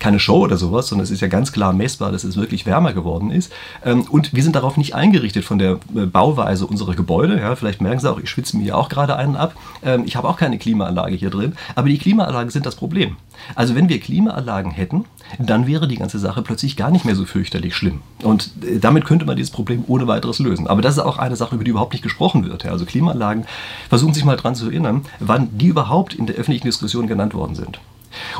keine 0.00 0.18
Show 0.18 0.38
oder 0.38 0.56
sowas, 0.56 0.88
sondern 0.88 1.04
es 1.04 1.10
ist 1.10 1.20
ja 1.20 1.28
ganz 1.28 1.52
klar 1.52 1.72
messbar, 1.72 2.10
dass 2.10 2.24
es 2.24 2.36
wirklich 2.36 2.66
wärmer 2.66 2.92
geworden 2.92 3.30
ist. 3.30 3.52
Ähm, 3.84 4.02
und 4.10 4.34
wir 4.34 4.42
sind 4.42 4.56
darauf 4.56 4.76
nicht 4.76 4.94
eingerichtet 4.94 5.44
von 5.44 5.58
der 5.58 5.78
äh, 5.94 6.06
Bauweise 6.06 6.66
unserer 6.66 6.94
Gebäude. 6.94 7.38
Ja, 7.38 7.54
vielleicht 7.54 7.80
merken 7.80 8.00
Sie 8.00 8.10
auch, 8.10 8.18
ich 8.18 8.30
schwitze 8.30 8.56
mir 8.56 8.64
hier 8.64 8.78
auch 8.78 8.88
gerade 8.88 9.16
einen 9.16 9.36
ab. 9.36 9.54
Ähm, 9.84 10.04
ich 10.06 10.16
habe 10.16 10.28
auch 10.28 10.36
keine 10.36 10.58
Klimaanlage 10.58 11.14
hier 11.14 11.30
drin, 11.30 11.54
aber 11.74 11.88
die 11.88 11.98
Klimaanlagen 11.98 12.50
sind 12.50 12.66
das 12.66 12.74
Problem. 12.74 13.16
Also 13.54 13.74
wenn 13.74 13.88
wir 13.88 14.00
Klimaanlagen 14.00 14.72
hätten, 14.72 15.04
dann 15.38 15.66
wäre 15.66 15.86
die 15.86 15.96
ganze 15.96 16.18
Sache 16.18 16.42
plötzlich 16.42 16.76
gar 16.76 16.90
nicht 16.90 17.04
mehr 17.04 17.14
so 17.14 17.26
fürchterlich 17.26 17.76
schlimm. 17.76 18.00
Und 18.22 18.50
äh, 18.62 18.78
damit 18.78 19.04
könnte 19.04 19.26
man 19.26 19.36
dieses 19.36 19.52
Problem 19.52 19.84
ohne 19.86 20.06
weiteres 20.06 20.38
lösen. 20.38 20.66
Aber 20.66 20.82
das 20.82 20.96
ist 20.96 21.02
auch 21.02 21.18
eine 21.18 21.36
Sache, 21.36 21.54
über 21.54 21.64
die 21.64 21.70
überhaupt 21.70 21.92
nicht 21.92 22.02
gesprochen 22.02 22.44
wird. 22.44 22.64
Also 22.64 22.86
Klimaanlagen, 22.86 23.44
versuchen 23.88 24.14
Sie 24.14 24.20
sich 24.20 24.24
mal 24.24 24.36
daran 24.36 24.54
zu 24.54 24.66
erinnern, 24.66 25.02
wann 25.18 25.50
die 25.58 25.66
überhaupt 25.66 26.14
in 26.14 26.26
der 26.26 26.36
öffentlichen 26.36 26.66
Diskussion 26.66 27.06
genannt 27.06 27.34
worden 27.34 27.54
sind. 27.54 27.80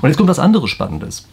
Und 0.00 0.09
jetzt 0.09 0.17
kommt 0.17 0.29
was 0.29 0.38
anderes 0.38 0.71
Spannendes. 0.71 1.26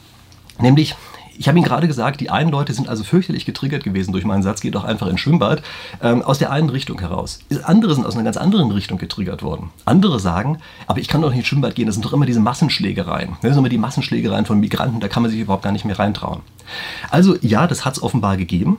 Nämlich, 0.59 0.95
ich 1.37 1.47
habe 1.47 1.57
Ihnen 1.57 1.67
gerade 1.67 1.87
gesagt, 1.87 2.19
die 2.19 2.29
einen 2.29 2.49
Leute 2.49 2.73
sind 2.73 2.89
also 2.89 3.03
fürchterlich 3.03 3.45
getriggert 3.45 3.83
gewesen 3.83 4.11
durch 4.11 4.25
meinen 4.25 4.41
Satz, 4.41 4.61
geht 4.61 4.75
doch 4.75 4.83
einfach 4.83 5.07
ins 5.07 5.19
Schwimmbad, 5.19 5.61
ähm, 6.01 6.21
aus 6.21 6.39
der 6.39 6.51
einen 6.51 6.69
Richtung 6.69 6.99
heraus. 6.99 7.39
Andere 7.63 7.93
sind 7.93 8.05
aus 8.05 8.15
einer 8.15 8.23
ganz 8.23 8.37
anderen 8.37 8.71
Richtung 8.71 8.97
getriggert 8.97 9.43
worden. 9.43 9.69
Andere 9.85 10.19
sagen, 10.19 10.59
aber 10.87 10.99
ich 10.99 11.07
kann 11.07 11.21
doch 11.21 11.29
nicht 11.29 11.39
ins 11.39 11.47
Schwimmbad 11.47 11.75
gehen, 11.75 11.85
das 11.85 11.95
sind 11.95 12.05
doch 12.05 12.13
immer 12.13 12.25
diese 12.25 12.39
Massenschlägereien. 12.39 13.37
Das 13.41 13.51
sind 13.51 13.59
immer 13.59 13.69
die 13.69 13.77
Massenschlägereien 13.77 14.45
von 14.45 14.59
Migranten, 14.59 14.99
da 14.99 15.07
kann 15.07 15.23
man 15.23 15.31
sich 15.31 15.39
überhaupt 15.39 15.63
gar 15.63 15.71
nicht 15.71 15.85
mehr 15.85 15.99
reintrauen. 15.99 16.41
Also 17.11 17.35
ja, 17.41 17.67
das 17.67 17.85
hat 17.85 17.97
es 17.97 18.03
offenbar 18.03 18.37
gegeben. 18.37 18.77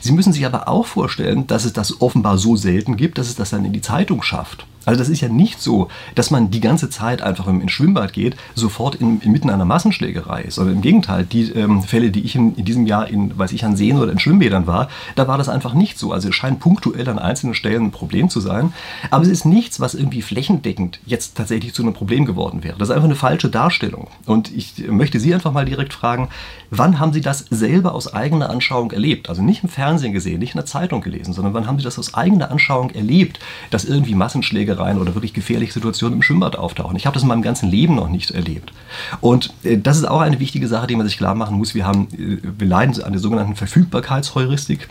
Sie 0.00 0.12
müssen 0.12 0.32
sich 0.32 0.44
aber 0.46 0.68
auch 0.68 0.86
vorstellen, 0.86 1.46
dass 1.46 1.64
es 1.64 1.72
das 1.72 2.00
offenbar 2.00 2.38
so 2.38 2.56
selten 2.56 2.96
gibt, 2.96 3.18
dass 3.18 3.28
es 3.28 3.36
das 3.36 3.50
dann 3.50 3.64
in 3.64 3.72
die 3.72 3.80
Zeitung 3.80 4.22
schafft. 4.22 4.66
Also 4.86 5.00
das 5.00 5.08
ist 5.08 5.20
ja 5.20 5.28
nicht 5.28 5.60
so, 5.60 5.88
dass 6.14 6.30
man 6.30 6.50
die 6.50 6.60
ganze 6.60 6.88
Zeit 6.88 7.20
einfach, 7.20 7.46
wenn 7.46 7.54
man 7.54 7.62
ins 7.62 7.72
Schwimmbad 7.72 8.12
geht, 8.12 8.36
sofort 8.54 8.94
in, 8.94 9.20
inmitten 9.20 9.50
einer 9.50 9.64
Massenschlägerei 9.64 10.42
ist. 10.42 10.54
Sondern 10.54 10.76
im 10.76 10.80
Gegenteil, 10.80 11.24
die 11.24 11.50
ähm, 11.50 11.82
Fälle, 11.82 12.10
die 12.10 12.20
ich 12.20 12.36
in, 12.36 12.54
in, 12.54 12.64
diesem 12.64 12.86
Jahr 12.86 13.08
in, 13.08 13.36
weiß 13.36 13.52
ich, 13.52 13.64
an 13.64 13.76
Seen 13.76 13.98
oder 13.98 14.12
in 14.12 14.20
Schwimmbädern 14.20 14.68
war, 14.68 14.88
da 15.16 15.26
war 15.26 15.38
das 15.38 15.48
einfach 15.48 15.74
nicht 15.74 15.98
so. 15.98 16.12
Also 16.12 16.28
es 16.28 16.36
scheint 16.36 16.60
punktuell 16.60 17.08
an 17.08 17.18
einzelnen 17.18 17.54
Stellen 17.54 17.86
ein 17.86 17.90
Problem 17.90 18.30
zu 18.30 18.38
sein. 18.38 18.72
Aber 19.10 19.24
es 19.24 19.28
ist 19.28 19.44
nichts, 19.44 19.80
was 19.80 19.94
irgendwie 19.94 20.22
flächendeckend 20.22 21.00
jetzt 21.04 21.36
tatsächlich 21.36 21.74
zu 21.74 21.82
einem 21.82 21.92
Problem 21.92 22.24
geworden 22.24 22.62
wäre. 22.62 22.78
Das 22.78 22.88
ist 22.88 22.94
einfach 22.94 23.06
eine 23.06 23.16
falsche 23.16 23.48
Darstellung. 23.48 24.06
Und 24.24 24.54
ich 24.56 24.86
möchte 24.88 25.18
Sie 25.18 25.34
einfach 25.34 25.52
mal 25.52 25.64
direkt 25.64 25.94
fragen, 25.94 26.28
wann 26.70 27.00
haben 27.00 27.12
Sie 27.12 27.20
das 27.20 27.44
selber 27.50 27.92
aus 27.92 28.14
eigener 28.14 28.50
Anschauung 28.50 28.92
erlebt? 28.92 29.28
Also 29.28 29.42
nicht 29.42 29.64
im 29.64 29.68
Fernsehen 29.68 30.12
gesehen, 30.12 30.38
nicht 30.38 30.54
in 30.54 30.58
der 30.58 30.66
Zeitung 30.66 31.00
gelesen, 31.00 31.34
sondern 31.34 31.54
wann 31.54 31.66
haben 31.66 31.78
Sie 31.78 31.84
das 31.84 31.98
aus 31.98 32.14
eigener 32.14 32.52
Anschauung 32.52 32.90
erlebt, 32.90 33.40
dass 33.70 33.84
irgendwie 33.84 34.14
Massenschlägerei 34.14 34.75
Schlägereien 34.76 34.98
oder 34.98 35.14
wirklich 35.14 35.32
gefährliche 35.32 35.72
Situationen 35.72 36.18
im 36.18 36.22
Schwimmbad 36.22 36.56
auftauchen. 36.56 36.96
Ich 36.96 37.06
habe 37.06 37.14
das 37.14 37.22
in 37.22 37.28
meinem 37.28 37.42
ganzen 37.42 37.70
Leben 37.70 37.94
noch 37.94 38.08
nicht 38.08 38.30
erlebt. 38.30 38.72
Und 39.20 39.54
äh, 39.64 39.78
das 39.78 39.96
ist 39.96 40.04
auch 40.04 40.20
eine 40.20 40.40
wichtige 40.40 40.68
Sache, 40.68 40.86
die 40.86 40.96
man 40.96 41.06
sich 41.06 41.16
klar 41.16 41.34
machen 41.34 41.56
muss. 41.56 41.74
Wir, 41.74 41.86
haben, 41.86 42.08
äh, 42.12 42.38
wir 42.58 42.66
leiden 42.66 43.02
an 43.02 43.12
der 43.12 43.20
sogenannten 43.20 43.56
Verfügbarkeitsheuristik. 43.56 44.88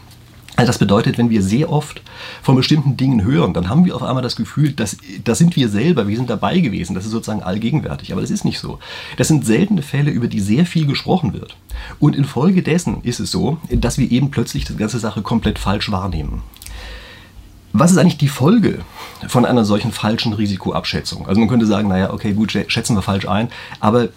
Also 0.57 0.67
das 0.67 0.77
bedeutet, 0.77 1.17
wenn 1.17 1.29
wir 1.29 1.41
sehr 1.41 1.69
oft 1.69 2.01
von 2.41 2.55
bestimmten 2.55 2.95
Dingen 2.95 3.25
hören, 3.25 3.53
dann 3.53 3.67
haben 3.67 3.83
wir 3.83 3.93
auf 3.93 4.03
einmal 4.03 4.23
das 4.23 4.37
Gefühl, 4.37 4.71
dass 4.71 4.95
das 5.25 5.37
sind 5.37 5.57
wir 5.57 5.67
selber, 5.67 6.07
wir 6.07 6.15
sind 6.15 6.29
dabei 6.29 6.61
gewesen, 6.61 6.95
das 6.95 7.03
ist 7.03 7.11
sozusagen 7.11 7.43
allgegenwärtig. 7.43 8.13
Aber 8.13 8.21
das 8.21 8.31
ist 8.31 8.45
nicht 8.45 8.59
so. 8.59 8.79
Das 9.17 9.27
sind 9.27 9.45
seltene 9.45 9.81
Fälle, 9.81 10.11
über 10.11 10.27
die 10.27 10.39
sehr 10.39 10.65
viel 10.65 10.87
gesprochen 10.87 11.33
wird. 11.33 11.57
Und 11.99 12.15
infolgedessen 12.15 13.01
ist 13.03 13.19
es 13.19 13.31
so, 13.31 13.57
dass 13.69 13.97
wir 13.97 14.09
eben 14.09 14.31
plötzlich 14.31 14.63
die 14.63 14.77
ganze 14.77 14.99
Sache 14.99 15.21
komplett 15.21 15.59
falsch 15.59 15.91
wahrnehmen. 15.91 16.41
Was 17.77 17.91
ist 17.91 17.97
eigentlich 17.97 18.17
die 18.17 18.29
Folge 18.29 18.79
von 19.27 19.43
einer 19.43 19.65
solchen 19.65 19.91
falschen 19.91 20.31
Risikoabschätzung? 20.31 21.27
Also 21.27 21.41
man 21.41 21.49
könnte 21.49 21.65
sagen, 21.65 21.89
naja, 21.89 22.13
okay, 22.13 22.31
gut, 22.31 22.57
schätzen 22.67 22.95
wir 22.95 23.01
falsch 23.01 23.27
ein, 23.27 23.49
aber 23.81 24.07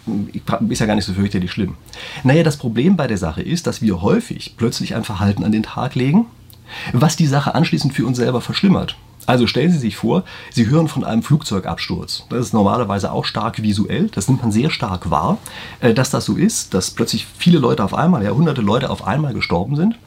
ist 0.69 0.79
ja 0.79 0.87
gar 0.87 0.95
nicht 0.95 1.07
so 1.07 1.12
fürchterlich 1.12 1.50
schlimm. 1.50 1.75
Naja, 2.23 2.45
das 2.45 2.57
Problem 2.57 2.97
bei 2.97 3.09
der 3.09 3.19
Sache 3.19 3.43
ist, 3.43 3.67
dass 3.67 3.83
wir 3.83 4.00
häufig 4.00 4.55
plötzlich 4.57 4.95
ein 4.95 5.03
Verhalten 5.03 5.43
an 5.43 5.50
den 5.50 5.65
Tag 5.65 5.97
legen, 5.97 6.27
was 6.93 7.17
die 7.17 7.27
Sache 7.27 7.57
anschließend 7.57 7.93
für 7.93 8.07
uns 8.07 8.19
selber 8.19 8.41
verschlimmert. 8.41 8.97
Also 9.27 9.49
stellen 9.49 9.73
Sie 9.73 9.79
sich 9.79 9.97
vor, 9.97 10.23
Sie 10.53 10.69
hören 10.69 10.87
von 10.87 11.03
einem 11.03 11.25
Flugzeugabsturz. 11.25 12.27
Das 12.31 12.47
ist 12.47 12.55
normalerweise 12.55 13.11
auch 13.11 13.25
stark 13.25 13.61
visuell, 13.61 14.09
das 14.15 14.29
nimmt 14.29 14.43
man 14.43 14.53
sehr 14.53 14.71
stark 14.71 15.11
wahr, 15.11 15.38
äh, 15.81 15.95
dass 15.95 16.11
das 16.11 16.27
so 16.27 16.37
ist, 16.37 16.75
dass 16.75 16.93
plötzlich 16.93 17.27
viele 17.37 17.59
Leute 17.59 17.83
auf 17.83 17.93
einmal, 17.93 18.23
ja 18.23 18.31
hunderte 18.31 18.61
Leute 18.61 18.88
auf 18.88 19.05
einmal 19.05 19.35
gestorben 19.35 19.75
sind. 19.75 19.99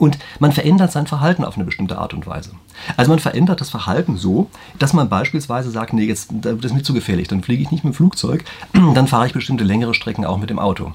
Und 0.00 0.18
man 0.38 0.50
verändert 0.50 0.90
sein 0.90 1.06
Verhalten 1.06 1.44
auf 1.44 1.56
eine 1.56 1.64
bestimmte 1.64 1.98
Art 1.98 2.14
und 2.14 2.26
Weise. 2.26 2.52
Also 2.96 3.10
man 3.10 3.18
verändert 3.18 3.60
das 3.60 3.68
Verhalten 3.68 4.16
so, 4.16 4.48
dass 4.78 4.94
man 4.94 5.10
beispielsweise 5.10 5.70
sagt, 5.70 5.92
nee, 5.92 6.04
jetzt 6.04 6.30
das 6.32 6.56
ist 6.64 6.74
mir 6.74 6.82
zu 6.82 6.94
gefährlich, 6.94 7.28
dann 7.28 7.42
fliege 7.42 7.62
ich 7.62 7.70
nicht 7.70 7.84
mit 7.84 7.92
dem 7.92 7.96
Flugzeug, 7.96 8.44
dann 8.72 9.06
fahre 9.06 9.26
ich 9.26 9.34
bestimmte 9.34 9.62
längere 9.62 9.94
Strecken 9.94 10.24
auch 10.24 10.38
mit 10.38 10.50
dem 10.50 10.58
Auto. 10.58 10.92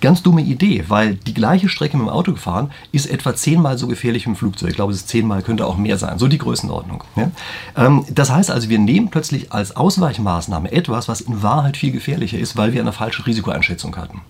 Ganz 0.00 0.22
dumme 0.22 0.42
Idee, 0.42 0.84
weil 0.88 1.14
die 1.14 1.34
gleiche 1.34 1.68
Strecke 1.68 1.96
mit 1.96 2.06
dem 2.06 2.10
Auto 2.10 2.32
gefahren 2.32 2.70
ist 2.92 3.06
etwa 3.06 3.34
zehnmal 3.34 3.78
so 3.78 3.86
gefährlich 3.86 4.26
im 4.26 4.36
Flugzeug. 4.36 4.70
Ich 4.70 4.76
glaube, 4.76 4.92
es 4.92 5.00
ist 5.00 5.08
zehnmal, 5.08 5.42
könnte 5.42 5.66
auch 5.66 5.76
mehr 5.76 5.98
sein. 5.98 6.18
So 6.18 6.28
die 6.28 6.38
Größenordnung. 6.38 7.04
Ja? 7.16 7.30
Ähm, 7.76 8.04
das 8.10 8.30
heißt 8.30 8.50
also, 8.50 8.68
wir 8.68 8.78
nehmen 8.78 9.10
plötzlich 9.10 9.52
als 9.52 9.76
Ausweichmaßnahme 9.76 10.72
etwas, 10.72 11.08
was 11.08 11.20
in 11.20 11.42
Wahrheit 11.42 11.76
viel 11.76 11.92
gefährlicher 11.92 12.38
ist, 12.38 12.56
weil 12.56 12.72
wir 12.72 12.80
eine 12.80 12.92
falsche 12.92 13.26
Risikoeinschätzung 13.26 13.96
hatten. 13.96 14.22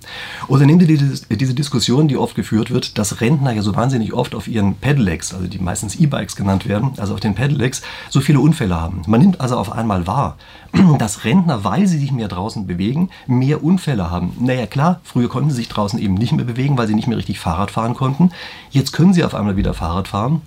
Oder 0.49 0.66
nehmen 0.66 0.80
Sie 0.80 0.87
diese, 0.87 1.26
diese 1.26 1.54
Diskussion, 1.54 2.08
die 2.08 2.16
oft 2.16 2.34
geführt 2.34 2.70
wird, 2.70 2.99
dass 2.99 3.20
Rentner 3.20 3.52
ja 3.52 3.62
so 3.62 3.75
wahnsinnig 3.75 4.12
oft 4.12 4.34
auf 4.34 4.49
ihren 4.49 4.75
Pedelecs, 4.76 5.34
also 5.34 5.46
die 5.46 5.58
meistens 5.58 5.96
E-Bikes 5.96 6.37
genannt 6.37 6.68
werden, 6.68 6.92
also 6.96 7.14
auf 7.14 7.20
den 7.20 7.34
Pedelecs, 7.34 7.82
so 8.11 8.20
viele 8.20 8.40
Unfälle 8.40 8.80
haben. 8.80 9.02
Man 9.06 9.20
nimmt 9.20 9.40
also 9.40 9.56
auf 9.56 9.72
einmal 9.72 10.06
wahr, 10.06 10.37
dass 10.99 11.25
Rentner, 11.25 11.64
weil 11.64 11.87
sie 11.87 11.99
sich 11.99 12.12
mehr 12.12 12.28
draußen 12.28 12.66
bewegen, 12.66 13.11
mehr 13.26 13.62
Unfälle 13.62 14.11
haben. 14.11 14.32
Naja 14.40 14.66
klar, 14.66 15.00
früher 15.04 15.28
konnten 15.32 15.50
sie 15.50 15.56
sich 15.56 15.68
draußen 15.68 15.98
eben 15.98 16.14
nicht 16.14 16.32
mehr 16.32 16.44
bewegen, 16.44 16.76
weil 16.76 16.86
sie 16.86 16.94
nicht 16.94 17.08
mehr 17.08 17.16
richtig 17.16 17.40
Fahrrad 17.40 17.70
fahren 17.70 17.94
konnten. 17.94 18.32
Jetzt 18.70 18.92
können 18.92 19.14
sie 19.14 19.24
auf 19.24 19.34
einmal 19.34 19.56
wieder 19.56 19.72
Fahrrad 19.72 20.08
fahren. 20.08 20.42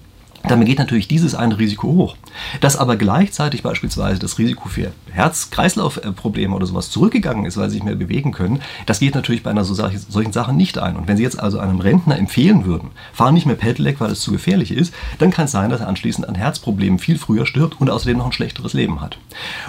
Damit 0.47 0.67
geht 0.67 0.79
natürlich 0.79 1.07
dieses 1.07 1.35
eine 1.35 1.57
Risiko 1.57 1.87
hoch. 1.87 2.15
Dass 2.61 2.77
aber 2.77 2.95
gleichzeitig 2.95 3.63
beispielsweise 3.63 4.19
das 4.19 4.37
Risiko 4.37 4.69
für 4.69 4.91
Herz-Kreislauf-Probleme 5.11 6.53
oder 6.53 6.65
sowas 6.65 6.89
zurückgegangen 6.89 7.45
ist, 7.45 7.57
weil 7.57 7.69
sie 7.69 7.75
sich 7.75 7.83
mehr 7.83 7.95
bewegen 7.95 8.31
können, 8.31 8.61
das 8.85 8.99
geht 8.99 9.15
natürlich 9.15 9.43
bei 9.43 9.49
einer 9.49 9.63
so, 9.63 9.73
solchen 9.73 10.33
Sachen 10.33 10.57
nicht 10.57 10.77
ein. 10.77 10.95
Und 10.95 11.07
wenn 11.07 11.17
Sie 11.17 11.23
jetzt 11.23 11.39
also 11.39 11.59
einem 11.59 11.79
Rentner 11.79 12.17
empfehlen 12.17 12.65
würden, 12.65 12.91
fahr 13.13 13.31
nicht 13.31 13.45
mehr 13.45 13.55
Pedelec, 13.55 13.99
weil 13.99 14.11
es 14.11 14.21
zu 14.21 14.31
gefährlich 14.31 14.71
ist, 14.71 14.93
dann 15.19 15.31
kann 15.31 15.45
es 15.45 15.51
sein, 15.51 15.69
dass 15.69 15.81
er 15.81 15.87
anschließend 15.87 16.27
an 16.27 16.35
Herzproblemen 16.35 16.99
viel 16.99 17.17
früher 17.17 17.45
stirbt 17.45 17.79
und 17.79 17.89
außerdem 17.89 18.17
noch 18.17 18.27
ein 18.27 18.31
schlechteres 18.31 18.73
Leben 18.73 19.01
hat. 19.01 19.17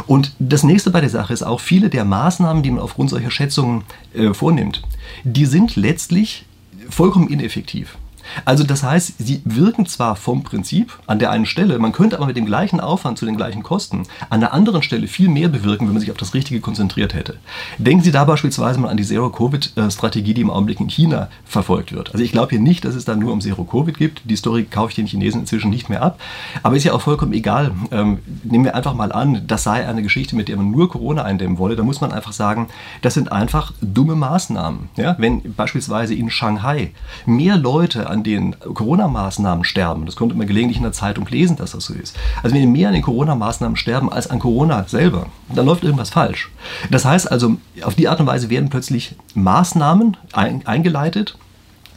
Und 0.06 0.33
das 0.38 0.62
nächste 0.62 0.90
bei 0.90 1.00
der 1.00 1.11
Sache 1.11 1.33
ist 1.33 1.42
auch, 1.42 1.61
viele 1.61 1.88
der 1.88 2.04
Maßnahmen, 2.04 2.62
die 2.62 2.71
man 2.71 2.83
aufgrund 2.83 3.11
solcher 3.11 3.30
Schätzungen 3.30 3.85
äh, 4.14 4.35
vornimmt, 4.35 4.83
die 5.25 5.47
sind 5.47 5.76
letztlich 5.76 6.45
vollkommen 6.88 7.28
ineffektiv. 7.28 7.97
Also 8.45 8.64
das 8.64 8.83
heißt, 8.83 9.14
sie 9.18 9.40
wirken 9.45 9.87
zwar 9.87 10.16
vom 10.16 10.42
Prinzip 10.42 10.92
an 11.06 11.18
der 11.18 11.30
einen 11.30 11.47
Stelle, 11.47 11.78
man 11.78 11.92
könnte 11.92 12.16
aber 12.16 12.26
mit 12.26 12.37
dem 12.37 12.47
gleichen 12.47 12.80
Aufwand 12.80 13.18
zu 13.18 13.26
den 13.26 13.37
gleichen 13.37 13.62
Kosten 13.62 14.04
an 14.30 14.40
der 14.40 14.52
anderen 14.52 14.83
Stelle 14.83 15.06
viel 15.06 15.28
mehr 15.28 15.49
bewirken, 15.49 15.87
wenn 15.87 15.95
man 15.95 16.00
sich 16.00 16.11
auf 16.11 16.16
das 16.16 16.35
Richtige 16.35 16.61
konzentriert 16.61 17.14
hätte. 17.14 17.38
Denken 17.78 18.02
Sie 18.02 18.12
da 18.12 18.25
beispielsweise 18.25 18.80
mal 18.80 18.88
an 18.88 18.97
die 18.97 19.04
Zero-Covid-Strategie, 19.04 20.35
die 20.35 20.40
im 20.40 20.50
Augenblick 20.50 20.80
in 20.80 20.88
China 20.88 21.28
verfolgt 21.45 21.92
wird. 21.92 22.12
Also 22.12 22.25
ich 22.25 22.33
glaube 22.33 22.50
hier 22.50 22.61
nicht, 22.61 22.85
dass 22.85 22.95
es 22.95 23.04
da 23.04 23.16
nur 23.16 23.33
um 23.33 23.40
Zero-Covid 23.40 23.97
gibt. 23.97 24.23
Die 24.25 24.37
Story 24.37 24.64
kaufe 24.64 24.90
ich 24.90 24.97
den 24.97 25.06
Chinesen 25.06 25.40
inzwischen 25.40 25.71
nicht 25.71 25.88
mehr 25.88 26.02
ab. 26.02 26.21
Aber 26.62 26.76
ist 26.76 26.85
ja 26.85 26.92
auch 26.92 27.00
vollkommen 27.00 27.33
egal. 27.33 27.73
Ähm, 27.90 28.18
nehmen 28.45 28.64
wir 28.64 28.75
einfach 28.75 28.95
mal 28.95 29.12
an, 29.12 29.42
das 29.47 29.62
sei 29.62 29.87
eine 29.87 30.02
Geschichte, 30.02 30.37
mit 30.37 30.49
der 30.49 30.56
man 30.56 30.71
nur 30.71 30.88
Corona 30.88 31.23
eindämmen 31.23 31.59
wolle. 31.59 31.76
Da 31.76 31.83
muss 31.83 32.00
man 32.00 32.12
einfach 32.12 32.33
sagen, 32.33 32.68
das 33.02 33.14
sind 33.14 33.33
einfach 33.33 33.73
dumme 33.80 34.14
Maßnahmen. 34.14 34.88
Ja? 34.97 35.16
Wenn 35.18 35.54
beispielsweise 35.54 36.14
in 36.14 36.30
Shanghai 36.30 36.92
mehr 37.25 37.56
Leute 37.56 38.09
an 38.16 38.23
den 38.23 38.56
Corona-Maßnahmen 38.58 39.64
sterben, 39.64 40.06
das 40.06 40.16
konnte 40.16 40.35
man 40.35 40.46
gelegentlich 40.46 40.78
in 40.78 40.82
der 40.82 40.92
Zeitung 40.92 41.26
lesen, 41.26 41.56
dass 41.56 41.73
das 41.73 41.85
so 41.85 41.94
ist. 41.94 42.16
Also 42.42 42.56
wenn 42.56 42.73
mehr 42.73 42.88
an 42.88 42.94
den 42.94 43.02
Corona-Maßnahmen 43.02 43.76
sterben 43.76 44.11
als 44.11 44.28
an 44.28 44.38
Corona 44.38 44.85
selber, 44.88 45.26
dann 45.54 45.66
läuft 45.66 45.85
irgendwas 45.85 46.11
falsch. 46.11 46.50
Das 46.90 47.04
heißt 47.04 47.30
also, 47.30 47.56
auf 47.82 47.94
die 47.94 48.08
Art 48.08 48.20
und 48.20 48.26
Weise 48.26 48.50
werden 48.50 48.70
plötzlich 48.70 49.14
Maßnahmen 49.35 50.16
ein, 50.32 50.66
eingeleitet, 50.66 51.37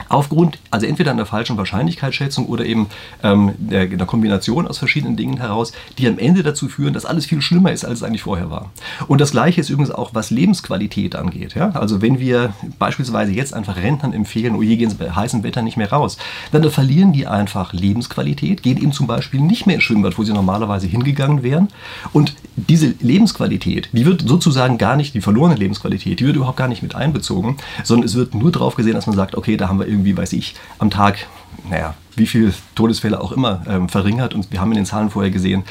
Aufgrund, 0.09 0.59
also 0.71 0.85
entweder 0.85 1.11
einer 1.11 1.25
falschen 1.25 1.57
Wahrscheinlichkeitsschätzung 1.57 2.47
oder 2.47 2.65
eben 2.65 2.87
ähm, 3.23 3.53
der, 3.57 3.85
der, 3.85 4.07
Kombination 4.07 4.67
aus 4.67 4.79
verschiedenen 4.79 5.15
Dingen 5.15 5.37
heraus, 5.37 5.71
die 5.97 6.07
am 6.07 6.17
Ende 6.17 6.41
dazu 6.41 6.67
führen, 6.67 6.93
dass 6.93 7.05
alles 7.05 7.27
viel 7.27 7.41
schlimmer 7.41 7.71
ist, 7.71 7.85
als 7.85 7.99
es 7.99 8.03
eigentlich 8.03 8.23
vorher 8.23 8.49
war. 8.49 8.71
Und 9.07 9.21
das 9.21 9.31
Gleiche 9.31 9.61
ist 9.61 9.69
übrigens 9.69 9.91
auch, 9.91 10.15
was 10.15 10.31
Lebensqualität 10.31 11.15
angeht. 11.15 11.53
Ja? 11.53 11.69
Also 11.71 12.01
wenn 12.01 12.19
wir 12.19 12.53
beispielsweise 12.79 13.31
jetzt 13.31 13.53
einfach 13.53 13.77
Rentnern 13.77 14.13
empfehlen, 14.13 14.55
oh 14.55 14.63
je, 14.63 14.77
gehen 14.77 14.89
sie 14.89 14.95
bei 14.95 15.11
heißem 15.11 15.43
Wetter 15.43 15.61
nicht 15.61 15.77
mehr 15.77 15.91
raus, 15.91 16.17
dann 16.51 16.69
verlieren 16.71 17.13
die 17.13 17.27
einfach 17.27 17.73
Lebensqualität, 17.73 18.63
gehen 18.63 18.77
eben 18.77 18.91
zum 18.91 19.05
Beispiel 19.05 19.41
nicht 19.41 19.67
mehr 19.67 19.75
ins 19.75 19.83
Schwimmbad, 19.83 20.17
wo 20.17 20.23
sie 20.23 20.33
normalerweise 20.33 20.87
hingegangen 20.87 21.43
wären. 21.43 21.67
Und 22.13 22.33
diese 22.55 22.95
Lebensqualität, 22.99 23.89
die 23.93 24.05
wird 24.05 24.27
sozusagen 24.27 24.77
gar 24.77 24.95
nicht, 24.95 25.13
die 25.13 25.21
verlorene 25.21 25.55
Lebensqualität, 25.55 26.19
die 26.19 26.25
wird 26.25 26.35
überhaupt 26.35 26.57
gar 26.57 26.67
nicht 26.67 26.81
mit 26.81 26.95
einbezogen, 26.95 27.57
sondern 27.83 28.05
es 28.05 28.15
wird 28.15 28.33
nur 28.35 28.51
darauf 28.51 28.75
gesehen, 28.75 28.93
dass 28.93 29.07
man 29.07 29.15
sagt, 29.15 29.35
okay, 29.35 29.57
da 29.57 29.69
haben 29.69 29.79
wir 29.79 29.87
irgendwie, 29.87 29.98
weiß 30.05 30.33
ich, 30.33 30.55
am 30.77 30.89
Tag, 30.89 31.27
naja, 31.69 31.95
wie 32.15 32.27
viele 32.27 32.53
Todesfälle 32.75 33.21
auch 33.21 33.31
immer 33.31 33.63
ähm, 33.67 33.89
verringert 33.89 34.33
und 34.33 34.51
wir 34.51 34.61
haben 34.61 34.71
in 34.71 34.77
den 34.77 34.85
Zahlen 34.85 35.09
vorher 35.09 35.31
gesehen, 35.31 35.63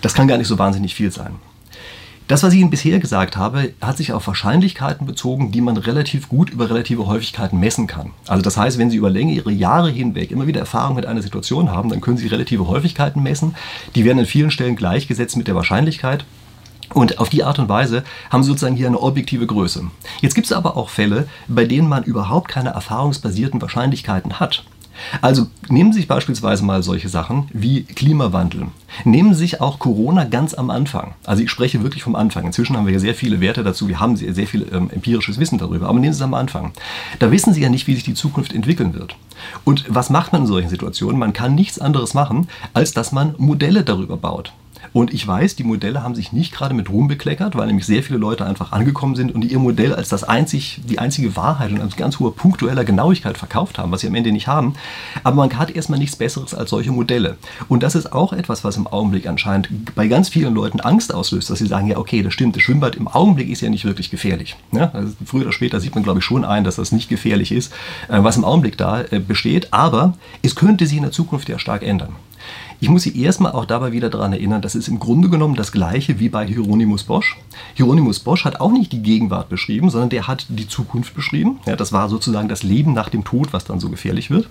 das 0.00 0.14
kann 0.14 0.28
gar 0.28 0.38
nicht 0.38 0.48
so 0.48 0.58
wahnsinnig 0.58 0.94
viel 0.94 1.10
sein. 1.10 1.36
Das, 2.30 2.44
was 2.44 2.54
ich 2.54 2.60
Ihnen 2.60 2.70
bisher 2.70 3.00
gesagt 3.00 3.36
habe, 3.36 3.74
hat 3.80 3.96
sich 3.96 4.12
auf 4.12 4.28
Wahrscheinlichkeiten 4.28 5.04
bezogen, 5.04 5.50
die 5.50 5.60
man 5.60 5.76
relativ 5.76 6.28
gut 6.28 6.50
über 6.50 6.70
relative 6.70 7.08
Häufigkeiten 7.08 7.58
messen 7.58 7.88
kann. 7.88 8.12
Also 8.28 8.40
das 8.40 8.56
heißt, 8.56 8.78
wenn 8.78 8.88
Sie 8.88 8.98
über 8.98 9.10
längere 9.10 9.50
Jahre 9.50 9.90
hinweg 9.90 10.30
immer 10.30 10.46
wieder 10.46 10.60
Erfahrung 10.60 10.94
mit 10.94 11.06
einer 11.06 11.22
Situation 11.22 11.72
haben, 11.72 11.88
dann 11.88 12.00
können 12.00 12.18
Sie 12.18 12.28
relative 12.28 12.68
Häufigkeiten 12.68 13.20
messen. 13.24 13.56
Die 13.96 14.04
werden 14.04 14.20
an 14.20 14.26
vielen 14.26 14.52
Stellen 14.52 14.76
gleichgesetzt 14.76 15.36
mit 15.36 15.48
der 15.48 15.56
Wahrscheinlichkeit. 15.56 16.24
Und 16.92 17.18
auf 17.18 17.28
die 17.28 17.44
Art 17.44 17.58
und 17.58 17.68
Weise 17.68 18.04
haben 18.30 18.42
Sie 18.42 18.48
sozusagen 18.48 18.76
hier 18.76 18.88
eine 18.88 19.00
objektive 19.00 19.46
Größe. 19.46 19.84
Jetzt 20.20 20.34
gibt 20.34 20.46
es 20.46 20.52
aber 20.52 20.76
auch 20.76 20.88
Fälle, 20.88 21.28
bei 21.48 21.64
denen 21.64 21.88
man 21.88 22.04
überhaupt 22.04 22.48
keine 22.48 22.70
erfahrungsbasierten 22.70 23.62
Wahrscheinlichkeiten 23.62 24.40
hat. 24.40 24.64
Also 25.20 25.46
nehmen 25.68 25.92
Sie 25.92 26.00
sich 26.00 26.08
beispielsweise 26.08 26.64
mal 26.64 26.82
solche 26.82 27.08
Sachen 27.08 27.48
wie 27.52 27.84
Klimawandel. 27.84 28.66
Nehmen 29.04 29.34
Sie 29.34 29.40
sich 29.40 29.60
auch 29.60 29.78
Corona 29.78 30.24
ganz 30.24 30.54
am 30.54 30.70
Anfang. 30.70 31.14
Also 31.24 31.42
ich 31.42 31.50
spreche 31.50 31.82
wirklich 31.82 32.02
vom 32.02 32.16
Anfang. 32.16 32.44
Inzwischen 32.44 32.76
haben 32.76 32.86
wir 32.86 32.92
ja 32.92 32.98
sehr 32.98 33.14
viele 33.14 33.40
Werte 33.40 33.62
dazu. 33.62 33.88
Wir 33.88 34.00
haben 34.00 34.16
sehr, 34.16 34.46
viel 34.46 34.66
ähm, 34.72 34.90
empirisches 34.90 35.38
Wissen 35.38 35.58
darüber. 35.58 35.88
Aber 35.88 35.98
nehmen 35.98 36.12
Sie 36.12 36.18
es 36.18 36.22
am 36.22 36.34
Anfang. 36.34 36.72
Da 37.18 37.30
wissen 37.30 37.54
Sie 37.54 37.62
ja 37.62 37.68
nicht, 37.68 37.86
wie 37.86 37.94
sich 37.94 38.04
die 38.04 38.14
Zukunft 38.14 38.52
entwickeln 38.52 38.94
wird. 38.94 39.16
Und 39.64 39.84
was 39.88 40.10
macht 40.10 40.32
man 40.32 40.42
in 40.42 40.48
solchen 40.48 40.68
Situationen? 40.68 41.18
Man 41.18 41.32
kann 41.32 41.54
nichts 41.54 41.78
anderes 41.78 42.14
machen, 42.14 42.48
als 42.74 42.92
dass 42.92 43.12
man 43.12 43.34
Modelle 43.38 43.84
darüber 43.84 44.16
baut. 44.16 44.52
Und 44.92 45.14
ich 45.14 45.26
weiß, 45.26 45.56
die 45.56 45.64
Modelle 45.64 46.02
haben 46.02 46.14
sich 46.14 46.32
nicht 46.32 46.52
gerade 46.52 46.74
mit 46.74 46.90
Ruhm 46.90 47.08
bekleckert, 47.08 47.54
weil 47.56 47.66
nämlich 47.66 47.86
sehr 47.86 48.02
viele 48.02 48.18
Leute 48.18 48.44
einfach 48.44 48.72
angekommen 48.72 49.14
sind 49.14 49.34
und 49.34 49.44
ihr 49.44 49.58
Modell 49.58 49.94
als 49.94 50.08
das 50.08 50.24
einzig, 50.24 50.80
die 50.84 50.98
einzige 50.98 51.36
Wahrheit 51.36 51.70
und 51.70 51.80
als 51.80 51.96
ganz 51.96 52.18
hoher 52.18 52.34
punktueller 52.34 52.84
Genauigkeit 52.84 53.38
verkauft 53.38 53.78
haben, 53.78 53.92
was 53.92 54.00
sie 54.00 54.08
am 54.08 54.14
Ende 54.14 54.32
nicht 54.32 54.48
haben. 54.48 54.74
Aber 55.22 55.36
man 55.36 55.58
hat 55.58 55.70
erstmal 55.70 55.98
nichts 55.98 56.16
Besseres 56.16 56.54
als 56.54 56.70
solche 56.70 56.92
Modelle. 56.92 57.36
Und 57.68 57.82
das 57.82 57.94
ist 57.94 58.12
auch 58.12 58.32
etwas, 58.32 58.64
was 58.64 58.76
im 58.76 58.86
Augenblick 58.86 59.26
anscheinend 59.26 59.94
bei 59.94 60.08
ganz 60.08 60.28
vielen 60.28 60.54
Leuten 60.54 60.80
Angst 60.80 61.14
auslöst, 61.14 61.50
dass 61.50 61.58
sie 61.58 61.66
sagen, 61.66 61.86
ja 61.86 61.98
okay, 61.98 62.22
das 62.22 62.34
stimmt, 62.34 62.56
das 62.56 62.62
Schwimmbad 62.62 62.96
im 62.96 63.08
Augenblick 63.08 63.48
ist 63.48 63.60
ja 63.60 63.70
nicht 63.70 63.84
wirklich 63.84 64.10
gefährlich. 64.10 64.56
Ja, 64.72 64.90
also 64.92 65.14
früher 65.24 65.42
oder 65.42 65.52
später 65.52 65.80
sieht 65.80 65.94
man, 65.94 66.04
glaube 66.04 66.18
ich, 66.18 66.24
schon 66.24 66.44
ein, 66.44 66.64
dass 66.64 66.76
das 66.76 66.92
nicht 66.92 67.08
gefährlich 67.08 67.52
ist, 67.52 67.72
äh, 68.08 68.22
was 68.22 68.36
im 68.36 68.44
Augenblick 68.44 68.76
da 68.76 69.02
äh, 69.02 69.20
besteht. 69.20 69.72
Aber 69.72 70.14
es 70.42 70.54
könnte 70.56 70.86
sich 70.86 70.96
in 70.96 71.02
der 71.02 71.12
Zukunft 71.12 71.48
ja 71.48 71.58
stark 71.58 71.82
ändern. 71.82 72.14
Ich 72.82 72.88
muss 72.88 73.02
Sie 73.02 73.22
erstmal 73.22 73.52
auch 73.52 73.66
dabei 73.66 73.92
wieder 73.92 74.08
daran 74.08 74.32
erinnern, 74.32 74.62
das 74.62 74.74
ist 74.74 74.88
im 74.88 74.98
Grunde 74.98 75.28
genommen 75.28 75.54
das 75.54 75.70
gleiche 75.70 76.18
wie 76.18 76.30
bei 76.30 76.46
Hieronymus 76.46 77.04
Bosch. 77.04 77.36
Hieronymus 77.74 78.20
Bosch 78.20 78.46
hat 78.46 78.58
auch 78.58 78.72
nicht 78.72 78.90
die 78.92 79.02
Gegenwart 79.02 79.50
beschrieben, 79.50 79.90
sondern 79.90 80.08
der 80.08 80.26
hat 80.26 80.46
die 80.48 80.66
Zukunft 80.66 81.14
beschrieben. 81.14 81.58
Ja, 81.66 81.76
das 81.76 81.92
war 81.92 82.08
sozusagen 82.08 82.48
das 82.48 82.62
Leben 82.62 82.94
nach 82.94 83.10
dem 83.10 83.22
Tod, 83.22 83.52
was 83.52 83.64
dann 83.64 83.80
so 83.80 83.90
gefährlich 83.90 84.30
wird. 84.30 84.48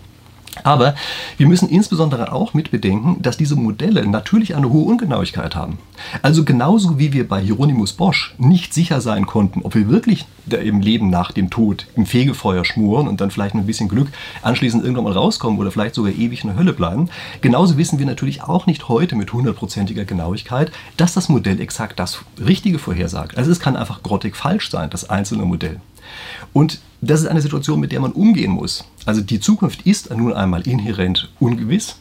Aber 0.64 0.96
wir 1.38 1.48
müssen 1.48 1.70
insbesondere 1.70 2.32
auch 2.32 2.54
mit 2.54 2.72
bedenken, 2.72 3.22
dass 3.22 3.38
diese 3.38 3.56
Modelle 3.56 4.06
natürlich 4.08 4.56
eine 4.56 4.70
hohe 4.70 4.86
Ungenauigkeit 4.86 5.56
haben. 5.56 5.78
Also 6.22 6.44
genauso 6.44 7.00
wie 7.00 7.14
wir 7.14 7.28
bei 7.28 7.42
Hieronymus 7.42 7.94
Bosch 7.94 8.34
nicht 8.38 8.74
sicher 8.74 9.02
sein 9.02 9.26
konnten, 9.26 9.62
ob 9.64 9.76
wir 9.76 9.90
wirklich 9.90 10.26
im 10.50 10.82
Leben 10.82 11.10
nach 11.10 11.32
dem 11.32 11.50
Tod 11.50 11.86
im 11.96 12.06
Fegefeuer 12.06 12.66
schmoren 12.66 13.08
und 13.08 13.22
dann 13.22 13.32
vielleicht 13.32 13.54
mit 13.56 13.64
ein 13.64 13.68
bisschen 13.68 13.88
Glück 13.90 14.08
anschließend 14.42 14.84
irgendwann 14.84 15.04
mal 15.06 15.14
rauskommen 15.14 15.60
oder 15.60 15.72
vielleicht 15.72 15.96
sogar 15.96 16.12
ewig 16.12 16.44
in 16.44 16.50
der 16.50 16.58
Hölle 16.58 16.74
bleiben, 16.74 17.10
genauso 17.42 17.78
wissen 17.78 18.00
wir 18.00 18.06
natürlich 18.06 18.42
auch 18.42 18.66
nicht 18.66 18.90
heute 18.90 19.16
mit 19.16 19.32
hundertprozentiger 19.32 20.06
Genauigkeit, 20.06 20.72
dass 20.98 21.14
das 21.14 21.30
Modell 21.30 21.62
exakt 21.62 22.00
das 22.00 22.20
Richtige 22.40 22.80
vorhersagt. 22.80 23.38
Also 23.38 23.52
es 23.52 23.60
kann 23.60 23.76
einfach 23.76 24.02
grottig 24.02 24.36
falsch 24.36 24.70
sein, 24.70 24.90
das 24.90 25.10
einzelne 25.10 25.46
Modell. 25.46 25.80
Und 26.54 26.80
das 27.02 27.22
ist 27.22 27.28
eine 27.28 27.42
Situation, 27.42 27.80
mit 27.80 27.92
der 27.92 28.02
man 28.02 28.12
umgehen 28.12 28.52
muss. 28.52 28.86
Also 29.06 29.22
die 29.22 29.40
Zukunft 29.40 29.84
ist 29.84 30.16
nun 30.16 30.34
einmal 30.34 30.62
inhärent 30.68 31.32
ungewiss. 31.40 31.96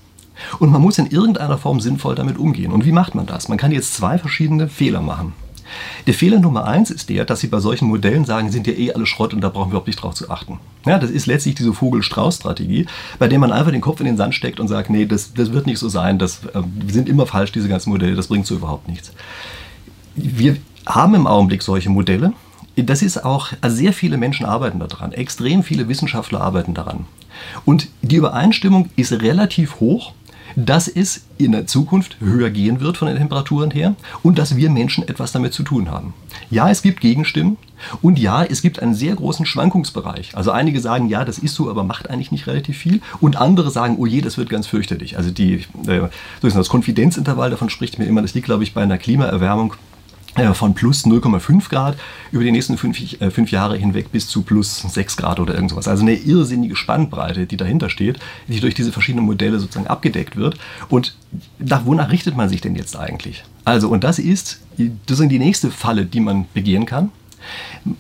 Und 0.59 0.71
man 0.71 0.83
muss 0.83 0.99
in 0.99 1.07
irgendeiner 1.07 1.59
Form 1.59 1.81
sinnvoll 1.81 2.14
damit 2.14 2.38
umgehen. 2.38 2.73
Und 2.73 2.85
wie 2.85 2.92
macht 2.92 3.14
man 3.14 3.27
das? 3.27 3.49
Man 3.49 3.59
kann 3.59 3.73
jetzt 3.73 3.94
zwei 3.94 4.18
verschiedene 4.18 4.68
Fehler 4.68 5.01
machen. 5.01 5.33
Der 6.07 6.14
Fehler 6.14 6.38
Nummer 6.38 6.64
eins 6.66 6.90
ist 6.90 7.11
der, 7.11 7.25
dass 7.25 7.40
Sie 7.40 7.49
bei 7.49 7.61
solchen 7.61 7.88
Modellen 7.88 8.25
sagen, 8.25 8.51
sind 8.51 8.66
ja 8.66 8.73
eh 8.73 8.92
alle 8.92 9.07
Schrott 9.07 9.35
und 9.35 9.40
da 9.40 9.49
brauchen 9.49 9.66
wir 9.66 9.73
überhaupt 9.73 9.87
nicht 9.87 10.03
drauf 10.03 10.14
zu 10.14 10.31
achten. 10.31 10.59
Ja, 10.87 10.99
das 10.99 11.11
ist 11.11 11.27
letztlich 11.27 11.57
diese 11.57 11.75
Vogel-Strauß-Strategie, 11.75 12.87
bei 13.18 13.29
der 13.29 13.38
man 13.38 13.53
einfach 13.53 13.71
den 13.71 13.81
Kopf 13.81 14.01
in 14.01 14.07
den 14.07 14.16
Sand 14.16 14.35
steckt 14.35 14.61
und 14.61 14.68
sagt, 14.68 14.90
nee, 14.90 15.07
das, 15.07 15.35
das 15.35 15.53
wird 15.53 15.66
nicht 15.66 15.79
so 15.79 15.88
sein, 15.88 16.18
das 16.18 16.44
äh, 16.47 16.62
sind 16.90 17.09
immer 17.09 17.27
falsch, 17.27 17.53
diese 17.53 17.68
ganzen 17.68 17.90
Modelle, 17.90 18.14
das 18.14 18.29
bringt 18.29 18.47
so 18.47 18.55
überhaupt 18.55 18.88
nichts. 18.88 19.12
Wir 20.14 20.57
haben 20.87 21.14
im 21.14 21.27
Augenblick 21.27 21.62
solche 21.62 21.90
Modelle, 21.90 22.33
das 22.84 23.02
ist 23.02 23.24
auch, 23.24 23.52
also 23.60 23.76
sehr 23.76 23.92
viele 23.92 24.16
Menschen 24.16 24.46
arbeiten 24.46 24.78
daran, 24.78 25.12
extrem 25.12 25.62
viele 25.62 25.88
Wissenschaftler 25.88 26.40
arbeiten 26.40 26.74
daran. 26.74 27.06
Und 27.64 27.88
die 28.02 28.16
Übereinstimmung 28.16 28.90
ist 28.96 29.12
relativ 29.12 29.80
hoch, 29.80 30.12
dass 30.56 30.88
es 30.88 31.22
in 31.36 31.52
der 31.52 31.66
Zukunft 31.66 32.16
höher 32.20 32.50
gehen 32.50 32.80
wird 32.80 32.96
von 32.96 33.06
den 33.06 33.16
Temperaturen 33.16 33.70
her 33.70 33.94
und 34.22 34.38
dass 34.38 34.56
wir 34.56 34.70
Menschen 34.70 35.06
etwas 35.06 35.30
damit 35.30 35.52
zu 35.52 35.62
tun 35.62 35.90
haben. 35.90 36.14
Ja, 36.50 36.68
es 36.68 36.82
gibt 36.82 37.00
Gegenstimmen 37.00 37.58
und 38.02 38.18
ja, 38.18 38.42
es 38.42 38.62
gibt 38.62 38.80
einen 38.82 38.94
sehr 38.94 39.14
großen 39.14 39.46
Schwankungsbereich. 39.46 40.36
Also 40.36 40.50
einige 40.50 40.80
sagen, 40.80 41.08
ja, 41.08 41.24
das 41.24 41.38
ist 41.38 41.54
so, 41.54 41.70
aber 41.70 41.84
macht 41.84 42.10
eigentlich 42.10 42.32
nicht 42.32 42.46
relativ 42.46 42.76
viel 42.76 43.00
und 43.20 43.36
andere 43.36 43.70
sagen, 43.70 43.96
oh 43.98 44.06
je, 44.06 44.20
das 44.20 44.36
wird 44.36 44.48
ganz 44.48 44.66
fürchterlich. 44.66 45.16
Also 45.16 45.30
die, 45.30 45.64
äh, 45.86 46.08
das 46.42 46.68
Konfidenzintervall, 46.68 47.50
davon 47.50 47.70
spricht 47.70 47.98
mir 47.98 48.06
immer, 48.06 48.22
das 48.22 48.34
liegt, 48.34 48.46
glaube 48.46 48.64
ich, 48.64 48.74
bei 48.74 48.82
einer 48.82 48.98
Klimaerwärmung 48.98 49.74
von 50.55 50.74
plus 50.74 51.05
0,5 51.05 51.68
Grad 51.68 51.96
über 52.33 52.44
die 52.44 52.53
nächsten 52.53 52.77
fünf, 52.79 53.01
äh, 53.20 53.31
fünf, 53.31 53.51
Jahre 53.51 53.77
hinweg 53.77 54.12
bis 54.12 54.29
zu 54.29 54.42
plus 54.42 54.81
6 54.81 55.16
Grad 55.16 55.40
oder 55.40 55.55
irgendwas. 55.55 55.88
Also 55.88 56.03
eine 56.03 56.14
irrsinnige 56.14 56.77
Spannbreite, 56.77 57.46
die 57.46 57.57
dahinter 57.57 57.90
steht, 57.90 58.18
die 58.46 58.61
durch 58.61 58.74
diese 58.74 58.92
verschiedenen 58.92 59.27
Modelle 59.27 59.59
sozusagen 59.59 59.87
abgedeckt 59.87 60.37
wird. 60.37 60.57
Und 60.88 61.16
nach, 61.59 61.85
wonach 61.87 62.11
richtet 62.11 62.37
man 62.37 62.48
sich 62.48 62.61
denn 62.61 62.77
jetzt 62.77 62.96
eigentlich? 62.96 63.44
Also, 63.64 63.88
und 63.88 64.05
das 64.05 64.18
ist, 64.18 64.61
das 65.07 65.18
die 65.18 65.38
nächste 65.38 65.70
Falle, 65.70 66.07
die 66.07 66.20
man 66.20 66.46
begehen 66.55 66.87
kann. 66.87 67.11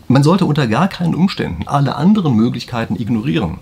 Man 0.08 0.22
sollte 0.22 0.46
unter 0.46 0.66
gar 0.66 0.88
keinen 0.88 1.14
Umständen 1.14 1.66
alle 1.66 1.96
anderen 1.96 2.34
Möglichkeiten 2.34 2.96
ignorieren. 2.96 3.58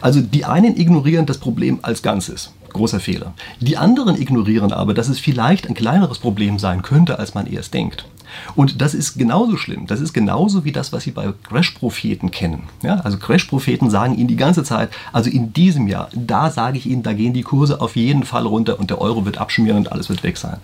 Also 0.00 0.20
die 0.20 0.44
einen 0.44 0.76
ignorieren 0.76 1.26
das 1.26 1.38
Problem 1.38 1.80
als 1.82 2.02
Ganzes. 2.02 2.52
Großer 2.72 3.00
Fehler. 3.00 3.34
Die 3.60 3.76
anderen 3.76 4.20
ignorieren 4.20 4.72
aber, 4.72 4.94
dass 4.94 5.08
es 5.08 5.20
vielleicht 5.20 5.68
ein 5.68 5.74
kleineres 5.74 6.18
Problem 6.18 6.58
sein 6.58 6.82
könnte, 6.82 7.18
als 7.18 7.34
man 7.34 7.46
erst 7.46 7.74
denkt. 7.74 8.06
Und 8.54 8.80
das 8.80 8.94
ist 8.94 9.18
genauso 9.18 9.56
schlimm. 9.56 9.86
Das 9.86 10.00
ist 10.00 10.12
genauso 10.12 10.64
wie 10.64 10.72
das, 10.72 10.92
was 10.92 11.04
Sie 11.04 11.10
bei 11.10 11.32
Crash-Propheten 11.48 12.30
kennen. 12.30 12.64
Ja, 12.82 12.96
also 12.96 13.18
Crash-Propheten 13.18 13.90
sagen 13.90 14.16
Ihnen 14.16 14.28
die 14.28 14.36
ganze 14.36 14.64
Zeit, 14.64 14.90
also 15.12 15.30
in 15.30 15.52
diesem 15.52 15.86
Jahr, 15.88 16.08
da 16.14 16.50
sage 16.50 16.78
ich 16.78 16.86
Ihnen, 16.86 17.02
da 17.02 17.12
gehen 17.12 17.34
die 17.34 17.42
Kurse 17.42 17.80
auf 17.80 17.96
jeden 17.96 18.24
Fall 18.24 18.46
runter 18.46 18.78
und 18.78 18.90
der 18.90 19.00
Euro 19.00 19.24
wird 19.24 19.38
abschmieren 19.38 19.78
und 19.78 19.92
alles 19.92 20.08
wird 20.08 20.22
weg 20.22 20.36
sein. 20.36 20.56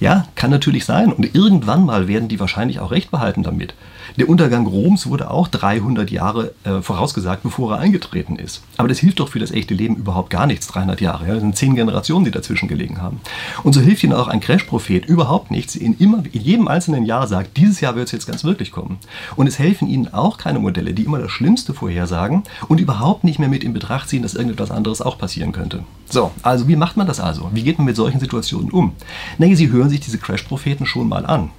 Ja, 0.00 0.26
kann 0.34 0.50
natürlich 0.50 0.84
sein. 0.84 1.12
Und 1.12 1.34
irgendwann 1.34 1.84
mal 1.84 2.08
werden 2.08 2.28
die 2.28 2.40
wahrscheinlich 2.40 2.80
auch 2.80 2.90
recht 2.90 3.10
behalten 3.10 3.42
damit. 3.42 3.74
Der 4.16 4.28
Untergang 4.28 4.66
Roms 4.66 5.06
wurde 5.06 5.30
auch 5.30 5.48
300 5.48 6.10
Jahre 6.10 6.52
äh, 6.64 6.80
vorausgesagt, 6.80 7.42
bevor 7.42 7.72
er 7.72 7.78
eingetreten 7.78 8.36
ist. 8.36 8.62
Aber 8.76 8.88
das 8.88 8.98
hilft 8.98 9.20
doch 9.20 9.28
für 9.28 9.38
das 9.38 9.50
echte 9.50 9.74
Leben 9.74 9.96
überhaupt 9.96 10.30
gar 10.30 10.46
nichts, 10.46 10.66
300 10.68 11.00
Jahre. 11.00 11.26
Ja? 11.26 11.34
Das 11.34 11.42
sind 11.42 11.56
zehn 11.56 11.74
Generationen, 11.74 12.24
die 12.24 12.30
dazwischen 12.30 12.68
gelegen 12.68 13.00
haben. 13.00 13.20
Und 13.62 13.72
so 13.72 13.80
hilft 13.80 14.04
Ihnen 14.04 14.12
auch 14.12 14.28
ein 14.28 14.40
Crash-Prophet 14.40 15.06
überhaupt 15.06 15.50
nichts. 15.50 15.76
In, 15.76 15.96
immer, 15.98 16.22
in 16.32 16.40
jedem 16.40 16.68
einzelnen 16.68 17.04
Jahr 17.04 17.26
sagt, 17.26 17.56
dieses 17.56 17.80
Jahr 17.80 17.96
wird 17.96 18.06
es 18.06 18.12
jetzt 18.12 18.26
ganz 18.26 18.44
wirklich 18.44 18.70
kommen. 18.70 18.98
Und 19.36 19.46
es 19.46 19.58
helfen 19.58 19.88
Ihnen 19.88 20.12
auch 20.12 20.38
keine 20.38 20.58
Modelle, 20.58 20.94
die 20.94 21.04
immer 21.04 21.18
das 21.18 21.30
Schlimmste 21.30 21.74
vorhersagen 21.74 22.44
und 22.68 22.80
überhaupt 22.80 23.24
nicht 23.24 23.38
mehr 23.38 23.48
mit 23.48 23.64
in 23.64 23.72
Betracht 23.72 24.08
ziehen, 24.08 24.22
dass 24.22 24.34
irgendetwas 24.34 24.70
anderes 24.70 25.02
auch 25.02 25.18
passieren 25.18 25.52
könnte. 25.52 25.84
So, 26.08 26.30
also 26.42 26.68
wie 26.68 26.76
macht 26.76 26.96
man 26.96 27.06
das 27.06 27.20
also? 27.20 27.50
Wie 27.52 27.62
geht 27.62 27.78
man 27.78 27.86
mit 27.86 27.96
solchen 27.96 28.20
Situationen 28.20 28.70
um? 28.70 28.92
Naja, 29.38 29.56
Sie 29.56 29.70
hören 29.70 29.90
sich 29.90 30.00
diese 30.00 30.18
Crash-Propheten 30.18 30.86
schon 30.86 31.08
mal 31.08 31.26
an. 31.26 31.50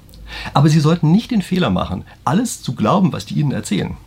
Aber 0.54 0.70
Sie 0.70 0.80
sollten 0.80 1.12
nicht 1.12 1.32
den 1.32 1.42
Fehler 1.42 1.70
machen, 1.70 2.04
alles 2.24 2.62
zu 2.62 2.76
glauben, 2.76 3.14
was 3.14 3.26
die 3.26 3.36
Ihnen 3.36 3.52
erzählen. 3.52 3.98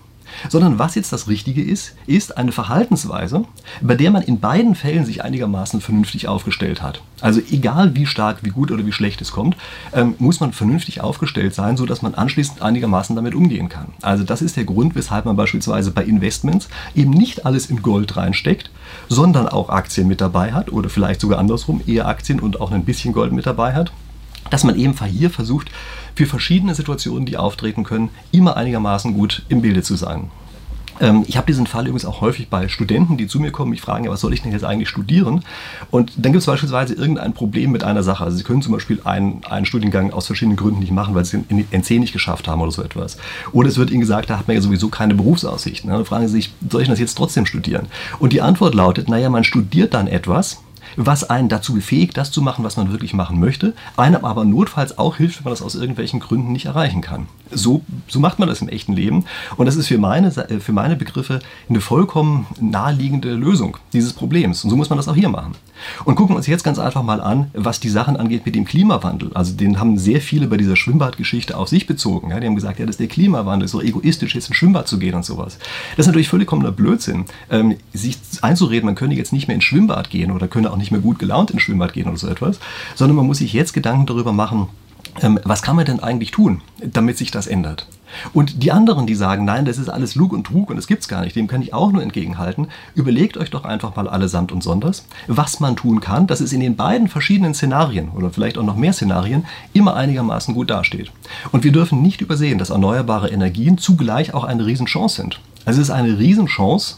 Sondern 0.49 0.79
was 0.79 0.95
jetzt 0.95 1.13
das 1.13 1.29
Richtige 1.29 1.63
ist, 1.63 1.95
ist 2.07 2.37
eine 2.37 2.53
Verhaltensweise, 2.53 3.45
bei 3.81 3.95
der 3.95 4.11
man 4.11 4.23
in 4.23 4.41
beiden 4.41 4.75
Fällen 4.75 5.05
sich 5.05 5.25
einigermaßen 5.25 5.81
vernünftig 5.81 6.29
aufgestellt 6.29 6.83
hat. 6.83 7.01
Also 7.21 7.41
egal 7.51 7.97
wie 7.97 8.07
stark, 8.07 8.39
wie 8.43 8.51
gut 8.51 8.71
oder 8.71 8.87
wie 8.87 8.93
schlecht 8.93 9.21
es 9.21 9.33
kommt, 9.33 9.57
ähm, 9.93 10.15
muss 10.19 10.41
man 10.41 10.53
vernünftig 10.53 11.01
aufgestellt 11.01 11.55
sein, 11.55 11.77
sodass 11.77 12.03
man 12.03 12.15
anschließend 12.15 12.63
einigermaßen 12.63 13.17
damit 13.17 13.35
umgehen 13.35 13.69
kann. 13.69 13.89
Also 14.03 14.23
das 14.23 14.43
ist 14.43 14.57
der 14.57 14.65
Grund, 14.65 14.95
weshalb 14.95 15.25
man 15.25 15.37
beispielsweise 15.37 15.91
bei 15.91 16.05
Investments 16.05 16.69
eben 16.95 17.11
nicht 17.11 17.45
alles 17.45 17.67
in 17.67 17.83
Gold 17.83 18.17
reinsteckt, 18.17 18.71
sondern 19.09 19.49
auch 19.49 19.69
Aktien 19.69 20.07
mit 20.07 20.21
dabei 20.21 20.53
hat 20.53 20.71
oder 20.73 20.89
vielleicht 20.89 21.21
sogar 21.21 21.39
andersrum, 21.39 21.81
eher 21.87 22.07
Aktien 22.07 22.39
und 22.39 22.61
auch 22.61 22.71
ein 22.71 22.85
bisschen 22.85 23.13
Gold 23.13 23.33
mit 23.33 23.47
dabei 23.47 23.75
hat 23.75 23.93
dass 24.51 24.65
man 24.65 24.77
eben 24.77 24.95
hier 25.05 25.31
versucht, 25.31 25.69
für 26.15 26.27
verschiedene 26.27 26.75
Situationen, 26.75 27.27
die 27.27 27.37
auftreten 27.37 27.85
können, 27.85 28.11
immer 28.33 28.57
einigermaßen 28.57 29.15
gut 29.15 29.43
im 29.49 29.63
Bilde 29.63 29.83
zu 29.83 29.97
sein. 29.97 30.31
Ähm, 31.01 31.25
ich 31.27 31.37
habe 31.37 31.47
diesen 31.47 31.67
Fall 31.67 31.85
übrigens 31.85 32.05
auch 32.05 32.21
häufig 32.21 32.49
bei 32.49 32.69
Studenten, 32.69 33.17
die 33.17 33.27
zu 33.27 33.41
mir 33.41 33.51
kommen, 33.51 33.71
mich 33.71 33.81
fragen, 33.81 34.05
ja, 34.05 34.11
was 34.11 34.21
soll 34.21 34.33
ich 34.33 34.43
denn 34.43 34.53
jetzt 34.53 34.65
eigentlich 34.65 34.89
studieren? 34.89 35.45
Und 35.91 36.13
dann 36.17 36.33
gibt 36.33 36.41
es 36.41 36.47
beispielsweise 36.47 36.95
irgendein 36.95 37.35
Problem 37.35 37.71
mit 37.71 37.85
einer 37.85 38.03
Sache. 38.03 38.25
Also 38.25 38.37
sie 38.37 38.45
können 38.45 38.63
zum 38.63 38.73
Beispiel 38.73 39.01
einen, 39.05 39.43
einen 39.49 39.67
Studiengang 39.67 40.13
aus 40.13 40.27
verschiedenen 40.27 40.57
Gründen 40.57 40.81
nicht 40.81 40.93
machen, 40.93 41.15
weil 41.15 41.25
sie 41.25 41.45
in 41.49 41.65
NC 41.71 41.99
nicht 41.99 42.13
geschafft 42.13 42.49
haben 42.49 42.61
oder 42.61 42.73
so 42.73 42.83
etwas. 42.83 43.19
Oder 43.53 43.69
es 43.69 43.79
wird 43.79 43.91
ihnen 43.91 44.01
gesagt, 44.01 44.31
da 44.31 44.39
hat 44.39 44.49
man 44.49 44.57
ja 44.57 44.63
sowieso 44.63 44.89
keine 44.89 45.15
Berufsaussichten. 45.15 45.91
Dann 45.91 46.05
fragen 46.05 46.27
sie 46.27 46.35
sich, 46.35 46.53
soll 46.69 46.83
ich 46.83 46.89
das 46.89 46.99
jetzt 46.99 47.17
trotzdem 47.17 47.47
studieren? 47.47 47.87
Und 48.19 48.33
die 48.33 48.43
Antwort 48.43 48.75
lautet, 48.75 49.09
naja, 49.09 49.31
man 49.31 49.45
studiert 49.45 49.95
dann 49.95 50.09
etwas, 50.09 50.63
was 51.01 51.23
einen 51.23 51.49
dazu 51.49 51.75
befähigt, 51.75 52.17
das 52.17 52.33
zu 52.33 52.43
machen, 52.43 52.65
was 52.65 52.77
man 52.77 52.91
wirklich 52.91 53.15
machen 53.15 53.39
möchte, 53.39 53.73
einem 53.97 54.25
aber 54.25 54.45
notfalls 54.45 54.99
auch 54.99 55.17
hilft, 55.17 55.39
wenn 55.39 55.45
man 55.45 55.53
das 55.53 55.63
aus 55.63 55.77
irgendwelchen 55.77 56.19
Gründen 56.19 56.51
nicht 56.51 56.67
erreichen 56.67 57.03
kann. 57.03 57.29
So, 57.53 57.83
so 58.09 58.19
macht 58.19 58.41
man 58.41 58.49
das 58.49 58.61
im 58.61 58.69
echten 58.69 58.95
Leben 58.95 59.25
und 59.57 59.67
das 59.67 59.77
ist 59.77 59.87
für 59.87 59.99
meine, 59.99 60.33
für 60.33 60.73
meine 60.73 60.97
Begriffe 60.97 61.39
eine 61.69 61.81
vollkommen 61.81 62.49
naheliegende 62.61 63.33
Lösung 63.35 63.77
dieses 63.93 64.13
Problems 64.13 64.65
und 64.65 64.71
so 64.71 64.77
muss 64.77 64.91
man 64.91 64.97
das 64.97 65.07
auch 65.07 65.15
hier 65.15 65.29
machen. 65.29 65.55
Und 66.05 66.14
gucken 66.14 66.35
wir 66.35 66.38
uns 66.38 66.47
jetzt 66.47 66.64
ganz 66.64 66.79
einfach 66.79 67.03
mal 67.03 67.21
an, 67.21 67.51
was 67.55 67.81
die 67.81 67.88
Sachen 67.88 68.17
angeht 68.17 68.47
mit 68.47 68.55
dem 68.55 68.64
Klimawandel. 68.64 69.31
Also 69.35 69.55
den 69.55 69.79
haben 69.79 69.99
sehr 69.99 70.21
viele 70.21 70.47
bei 70.47 70.57
dieser 70.57 70.77
Schwimmbadgeschichte 70.77 71.57
auf 71.57 71.69
sich 71.69 71.87
bezogen. 71.87 72.31
Ja, 72.31 72.41
die 72.41 72.47
haben 72.47 72.55
gesagt, 72.55 72.79
ja, 72.79 72.87
das 72.87 72.95
ist 72.95 73.01
der 73.01 73.09
Klimawandel, 73.09 73.69
so 73.69 73.81
egoistisch 73.81 74.35
jetzt 74.35 74.49
ins 74.49 74.57
Schwimmbad 74.57 74.88
zu 74.88 74.99
gehen 74.99 75.14
und 75.14 75.25
sowas. 75.25 75.59
Das 75.97 76.05
ist 76.05 76.09
natürlich 76.09 76.29
vollkommener 76.29 76.73
Blödsinn, 76.73 77.25
ähm, 77.51 77.77
sich 77.93 78.19
einzureden, 78.43 78.87
man 78.87 78.95
könne 78.95 79.14
jetzt 79.14 79.33
nicht 79.33 79.49
mehr 79.49 79.55
ins 79.55 79.64
Schwimmbad 79.64 80.11
gehen 80.11 80.31
oder 80.31 80.49
könne 80.49 80.71
auch 80.71 80.77
nicht 80.77 80.91
mehr 80.91 81.01
gut 81.01 81.19
gelaunt 81.19 81.51
ins 81.51 81.62
Schwimmbad 81.62 81.93
gehen 81.93 82.09
oder 82.09 82.17
so 82.17 82.29
etwas, 82.29 82.59
sondern 82.95 83.17
man 83.17 83.27
muss 83.27 83.38
sich 83.38 83.53
jetzt 83.53 83.73
Gedanken 83.73 84.07
darüber 84.07 84.33
machen, 84.33 84.69
ähm, 85.21 85.38
was 85.44 85.62
kann 85.62 85.77
man 85.77 85.85
denn 85.85 86.01
eigentlich 86.01 86.31
tun, 86.31 86.62
damit 86.83 87.18
sich 87.18 87.31
das 87.31 87.47
ändert? 87.47 87.87
Und 88.33 88.62
die 88.62 88.73
anderen, 88.73 89.07
die 89.07 89.14
sagen, 89.14 89.44
nein, 89.44 89.64
das 89.64 89.79
ist 89.79 89.88
alles 89.88 90.14
Lug 90.14 90.33
und 90.33 90.44
Trug 90.44 90.71
und 90.71 90.79
es 90.79 90.87
gibt 90.87 91.03
es 91.03 91.09
gar 91.09 91.23
nicht, 91.23 91.37
dem 91.37 91.47
kann 91.47 91.62
ich 91.62 91.75
auch 91.75 91.92
nur 91.92 92.03
entgegenhalten. 92.03 92.68
Überlegt 92.94 93.37
euch 93.37 93.51
doch 93.51 93.64
einfach 93.64 93.97
mal 93.97 94.09
allesamt 94.09 94.53
und 94.53 94.62
sonders, 94.62 95.05
was 95.27 95.61
man 95.61 95.77
tun 95.77 96.01
kann, 96.01 96.27
dass 96.27 96.40
es 96.40 96.53
in 96.53 96.61
den 96.61 96.77
beiden 96.77 97.09
verschiedenen 97.09 97.55
Szenarien 97.55 98.11
oder 98.11 98.31
vielleicht 98.31 98.59
auch 98.59 98.64
noch 98.64 98.77
mehr 98.77 98.92
Szenarien 98.92 99.47
immer 99.73 99.94
einigermaßen 99.94 100.55
gut 100.55 100.71
dasteht. 100.71 101.12
Und 101.53 101.64
wir 101.64 101.73
dürfen 101.73 102.03
nicht 102.03 102.21
übersehen, 102.21 102.59
dass 102.59 102.71
erneuerbare 102.71 103.29
Energien 103.29 103.79
zugleich 103.79 104.35
auch 104.35 104.44
eine 104.44 104.66
Riesenchance 104.66 105.16
sind. 105.16 105.40
Also 105.64 105.81
es 105.81 105.88
ist 105.88 105.94
eine 105.94 106.18
Riesenchance, 106.18 106.97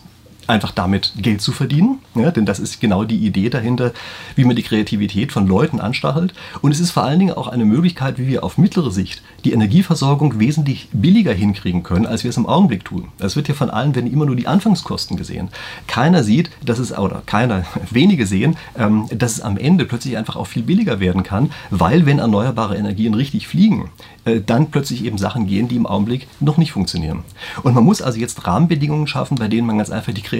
einfach 0.51 0.73
damit 0.73 1.13
Geld 1.17 1.41
zu 1.41 1.53
verdienen. 1.53 2.01
Ja, 2.15 2.31
denn 2.31 2.45
das 2.45 2.59
ist 2.59 2.81
genau 2.81 3.05
die 3.05 3.19
Idee 3.19 3.49
dahinter, 3.49 3.93
wie 4.35 4.45
man 4.45 4.57
die 4.57 4.63
Kreativität 4.63 5.33
von 5.33 5.47
Leuten 5.47 5.81
anstachelt. 5.81 6.35
Und 6.61 6.73
es 6.73 6.81
ist 6.81 6.91
vor 6.91 7.05
allen 7.05 7.19
Dingen 7.19 7.35
auch 7.35 7.49
eine 7.49 7.65
Möglichkeit, 7.65 8.19
wie 8.19 8.27
wir 8.27 8.45
auf 8.45 8.59
mittlere 8.59 8.91
Sicht 8.91 9.23
die 9.45 9.53
Energieversorgung 9.53 10.39
wesentlich 10.39 10.89
billiger 10.93 11.33
hinkriegen 11.33 11.83
können, 11.83 12.07
als 12.07 12.25
wir 12.25 12.31
es 12.31 12.37
im 12.37 12.47
Augenblick 12.47 12.85
tun. 12.85 13.09
Es 13.19 13.37
wird 13.37 13.49
ja 13.49 13.55
von 13.55 13.71
allen 13.71 13.95
werden 13.95 14.13
immer 14.13 14.27
nur 14.27 14.37
die 14.37 14.49
Anfangskosten 14.49 15.17
gesehen. 15.17 15.49
Keiner 15.87 16.25
sieht, 16.25 16.51
dass 16.65 16.79
es, 16.79 16.97
oder 16.97 17.23
keiner, 17.27 17.65
wenige 17.91 18.27
sehen, 18.27 18.57
ähm, 18.77 19.09
dass 19.15 19.33
es 19.33 19.41
am 19.41 19.57
Ende 19.57 19.85
plötzlich 19.85 20.17
einfach 20.17 20.37
auch 20.37 20.47
viel 20.47 20.63
billiger 20.63 21.01
werden 21.01 21.23
kann, 21.23 21.51
weil 21.71 22.07
wenn 22.07 22.19
erneuerbare 22.19 22.77
Energien 22.77 23.15
richtig 23.15 23.47
fliegen, 23.47 23.91
äh, 24.25 24.41
dann 24.45 24.71
plötzlich 24.71 25.05
eben 25.05 25.17
Sachen 25.17 25.47
gehen, 25.47 25.69
die 25.69 25.77
im 25.77 25.87
Augenblick 25.87 26.27
noch 26.41 26.59
nicht 26.59 26.73
funktionieren. 26.73 27.23
Und 27.63 27.75
man 27.75 27.85
muss 27.85 28.03
also 28.03 28.19
jetzt 28.19 28.47
Rahmenbedingungen 28.47 29.07
schaffen, 29.07 29.37
bei 29.37 29.49
denen 29.49 29.67
man 29.67 29.79
ganz 29.79 29.91
einfach 29.91 30.13
die 30.13 30.23
Kreativität 30.23 30.39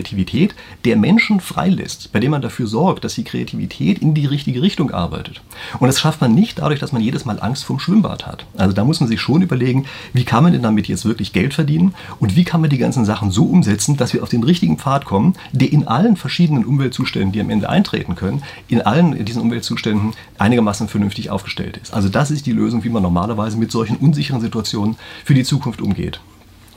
der 0.85 0.97
Menschen 0.97 1.41
freilässt, 1.41 2.13
bei 2.13 2.21
denen 2.21 2.33
man 2.33 2.43
dafür 2.43 2.67
sorgt, 2.67 3.05
dass 3.05 3.15
die 3.15 3.25
Kreativität 3.25 3.99
in 3.99 4.15
die 4.15 4.27
richtige 4.27 4.63
Richtung 4.63 4.91
arbeitet. 4.91 5.41
Und 5.79 5.89
das 5.89 6.01
schafft 6.01 6.21
man 6.21 6.35
nicht 6.35 6.59
dadurch, 6.59 6.81
dass 6.81 6.93
man 6.93 7.03
jedes 7.03 7.25
Mal 7.25 7.41
Angst 7.41 7.65
vom 7.65 7.79
Schwimmbad 7.79 8.27
hat. 8.27 8.47
Also 8.57 8.75
da 8.75 8.85
muss 8.85 9.01
man 9.01 9.09
sich 9.09 9.21
schon 9.21 9.43
überlegen, 9.43 9.87
wie 10.13 10.25
kann 10.25 10.43
man 10.43 10.53
denn 10.53 10.63
damit 10.63 10.89
jetzt 10.89 11.05
wirklich 11.05 11.33
Geld 11.33 11.55
verdienen 11.55 11.95
und 12.19 12.37
wie 12.37 12.45
kann 12.45 12.61
man 12.61 12.71
die 12.71 12.79
ganzen 12.79 13.05
Sachen 13.05 13.31
so 13.31 13.45
umsetzen, 13.45 13.97
dass 13.97 14.13
wir 14.13 14.23
auf 14.23 14.29
den 14.29 14.43
richtigen 14.43 14.79
Pfad 14.79 15.05
kommen, 15.05 15.35
der 15.53 15.73
in 15.73 15.87
allen 15.87 16.17
verschiedenen 16.17 16.65
Umweltzuständen, 16.65 17.33
die 17.33 17.41
am 17.41 17.51
Ende 17.51 17.69
eintreten 17.69 18.15
können, 18.15 18.43
in 18.69 18.83
allen 18.83 19.25
diesen 19.25 19.43
Umweltzuständen 19.43 20.13
einigermaßen 20.39 20.89
vernünftig 20.89 21.31
aufgestellt 21.31 21.77
ist. 21.77 21.93
Also 21.93 22.09
das 22.09 22.31
ist 22.31 22.47
die 22.47 22.53
Lösung, 22.53 22.85
wie 22.85 22.89
man 22.89 23.03
normalerweise 23.03 23.57
mit 23.57 23.71
solchen 23.71 23.97
unsicheren 23.97 24.41
Situationen 24.41 24.97
für 25.25 25.35
die 25.35 25.45
Zukunft 25.45 25.81
umgeht. 25.81 26.21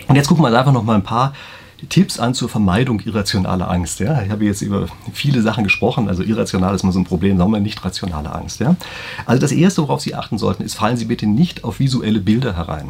Und 0.07 0.15
jetzt 0.15 0.27
gucken 0.27 0.43
wir 0.43 0.57
einfach 0.57 0.73
noch 0.73 0.83
mal 0.83 0.95
ein 0.95 1.03
paar 1.03 1.33
Tipps 1.89 2.19
an 2.19 2.33
zur 2.33 2.49
Vermeidung 2.49 2.99
irrationaler 3.01 3.69
Angst. 3.69 3.99
Ja? 3.99 4.21
Ich 4.21 4.29
habe 4.29 4.45
jetzt 4.45 4.61
über 4.61 4.87
viele 5.11 5.41
Sachen 5.41 5.63
gesprochen, 5.63 6.07
also 6.07 6.23
irrational 6.23 6.73
ist 6.75 6.83
mal 6.83 6.91
so 6.91 6.99
ein 6.99 7.05
Problem, 7.05 7.37
sagen 7.37 7.51
wir 7.51 7.59
nicht 7.59 7.83
rationale 7.83 8.33
Angst. 8.33 8.59
Ja? 8.59 8.75
Also 9.25 9.41
das 9.41 9.51
Erste, 9.51 9.81
worauf 9.81 10.01
Sie 10.01 10.15
achten 10.15 10.37
sollten, 10.37 10.63
ist, 10.63 10.75
fallen 10.75 10.97
Sie 10.97 11.05
bitte 11.05 11.27
nicht 11.27 11.63
auf 11.63 11.79
visuelle 11.79 12.19
Bilder 12.19 12.55
herein. 12.55 12.89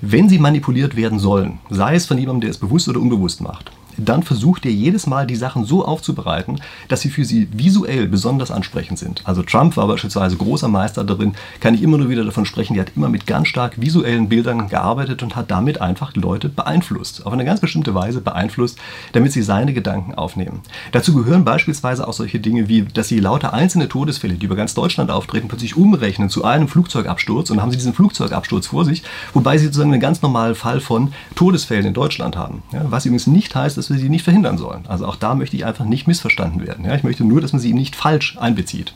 Wenn 0.00 0.28
Sie 0.28 0.38
manipuliert 0.38 0.96
werden 0.96 1.18
sollen, 1.18 1.58
sei 1.70 1.94
es 1.94 2.06
von 2.06 2.18
jemandem, 2.18 2.42
der 2.42 2.50
es 2.50 2.58
bewusst 2.58 2.88
oder 2.88 3.00
unbewusst 3.00 3.40
macht, 3.40 3.70
dann 3.98 4.22
versucht 4.22 4.64
ihr 4.64 4.72
jedes 4.72 5.06
Mal 5.06 5.26
die 5.26 5.36
Sachen 5.36 5.64
so 5.64 5.84
aufzubereiten, 5.84 6.60
dass 6.88 7.00
sie 7.00 7.10
für 7.10 7.24
sie 7.24 7.48
visuell 7.52 8.06
besonders 8.08 8.50
ansprechend 8.50 8.98
sind. 8.98 9.22
Also 9.24 9.42
Trump 9.42 9.76
war 9.76 9.86
beispielsweise 9.88 10.36
großer 10.36 10.68
Meister 10.68 11.04
darin, 11.04 11.34
kann 11.60 11.74
ich 11.74 11.82
immer 11.82 11.98
nur 11.98 12.08
wieder 12.08 12.24
davon 12.24 12.46
sprechen, 12.46 12.74
der 12.74 12.86
hat 12.86 12.92
immer 12.96 13.08
mit 13.08 13.26
ganz 13.26 13.48
stark 13.48 13.80
visuellen 13.80 14.28
Bildern 14.28 14.68
gearbeitet 14.68 15.22
und 15.22 15.36
hat 15.36 15.50
damit 15.50 15.80
einfach 15.80 16.14
Leute 16.14 16.48
beeinflusst, 16.48 17.26
auf 17.26 17.32
eine 17.32 17.44
ganz 17.44 17.60
bestimmte 17.60 17.94
Weise 17.94 18.20
beeinflusst, 18.20 18.78
damit 19.12 19.32
sie 19.32 19.42
seine 19.42 19.72
Gedanken 19.72 20.14
aufnehmen. 20.14 20.60
Dazu 20.92 21.14
gehören 21.14 21.44
beispielsweise 21.44 22.06
auch 22.06 22.12
solche 22.12 22.40
Dinge 22.40 22.68
wie, 22.68 22.82
dass 22.82 23.08
sie 23.08 23.18
lauter 23.18 23.52
einzelne 23.52 23.88
Todesfälle, 23.88 24.34
die 24.34 24.46
über 24.46 24.56
ganz 24.56 24.74
Deutschland 24.74 25.10
auftreten, 25.10 25.48
plötzlich 25.48 25.76
umrechnen 25.76 26.30
zu 26.30 26.44
einem 26.44 26.68
Flugzeugabsturz 26.68 27.50
und 27.50 27.60
haben 27.60 27.70
sie 27.70 27.76
diesen 27.76 27.94
Flugzeugabsturz 27.94 28.68
vor 28.68 28.84
sich, 28.84 29.02
wobei 29.34 29.58
sie 29.58 29.66
sozusagen 29.66 29.92
einen 29.92 30.00
ganz 30.00 30.22
normalen 30.22 30.54
Fall 30.54 30.80
von 30.80 31.12
Todesfällen 31.34 31.86
in 31.86 31.94
Deutschland 31.94 32.36
haben. 32.36 32.62
Ja, 32.72 32.84
was 32.88 33.06
übrigens 33.06 33.26
nicht 33.26 33.54
heißt, 33.54 33.76
dass 33.76 33.87
wir 33.90 33.98
sie 33.98 34.08
nicht 34.08 34.24
verhindern 34.24 34.58
sollen. 34.58 34.84
Also 34.86 35.06
auch 35.06 35.16
da 35.16 35.34
möchte 35.34 35.56
ich 35.56 35.64
einfach 35.64 35.84
nicht 35.84 36.06
missverstanden 36.06 36.66
werden. 36.66 36.84
Ja, 36.84 36.94
ich 36.94 37.04
möchte 37.04 37.24
nur, 37.24 37.40
dass 37.40 37.52
man 37.52 37.60
sie 37.60 37.74
nicht 37.74 37.96
falsch 37.96 38.36
einbezieht. 38.38 38.92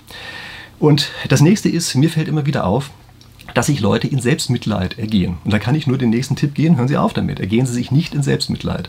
Und 0.78 1.11
das 1.28 1.40
nächste 1.40 1.68
ist, 1.68 1.94
mir 1.94 2.11
fällt 2.11 2.28
immer 2.28 2.46
wieder 2.46 2.64
auf, 2.66 2.90
dass 3.55 3.66
sich 3.66 3.81
Leute 3.81 4.07
in 4.07 4.20
Selbstmitleid 4.20 4.98
ergehen. 4.98 5.37
Und 5.44 5.52
da 5.52 5.59
kann 5.59 5.74
ich 5.74 5.87
nur 5.87 5.98
den 5.98 6.11
nächsten 6.11 6.37
Tipp 6.37 6.55
geben, 6.55 6.76
hören 6.76 6.88
Sie 6.88 6.96
auf 6.96 7.12
damit. 7.12 7.40
Ergehen 7.40 7.66
Sie 7.66 7.72
sich 7.72 7.90
nicht 7.90 8.14
in 8.14 8.22
Selbstmitleid. 8.22 8.88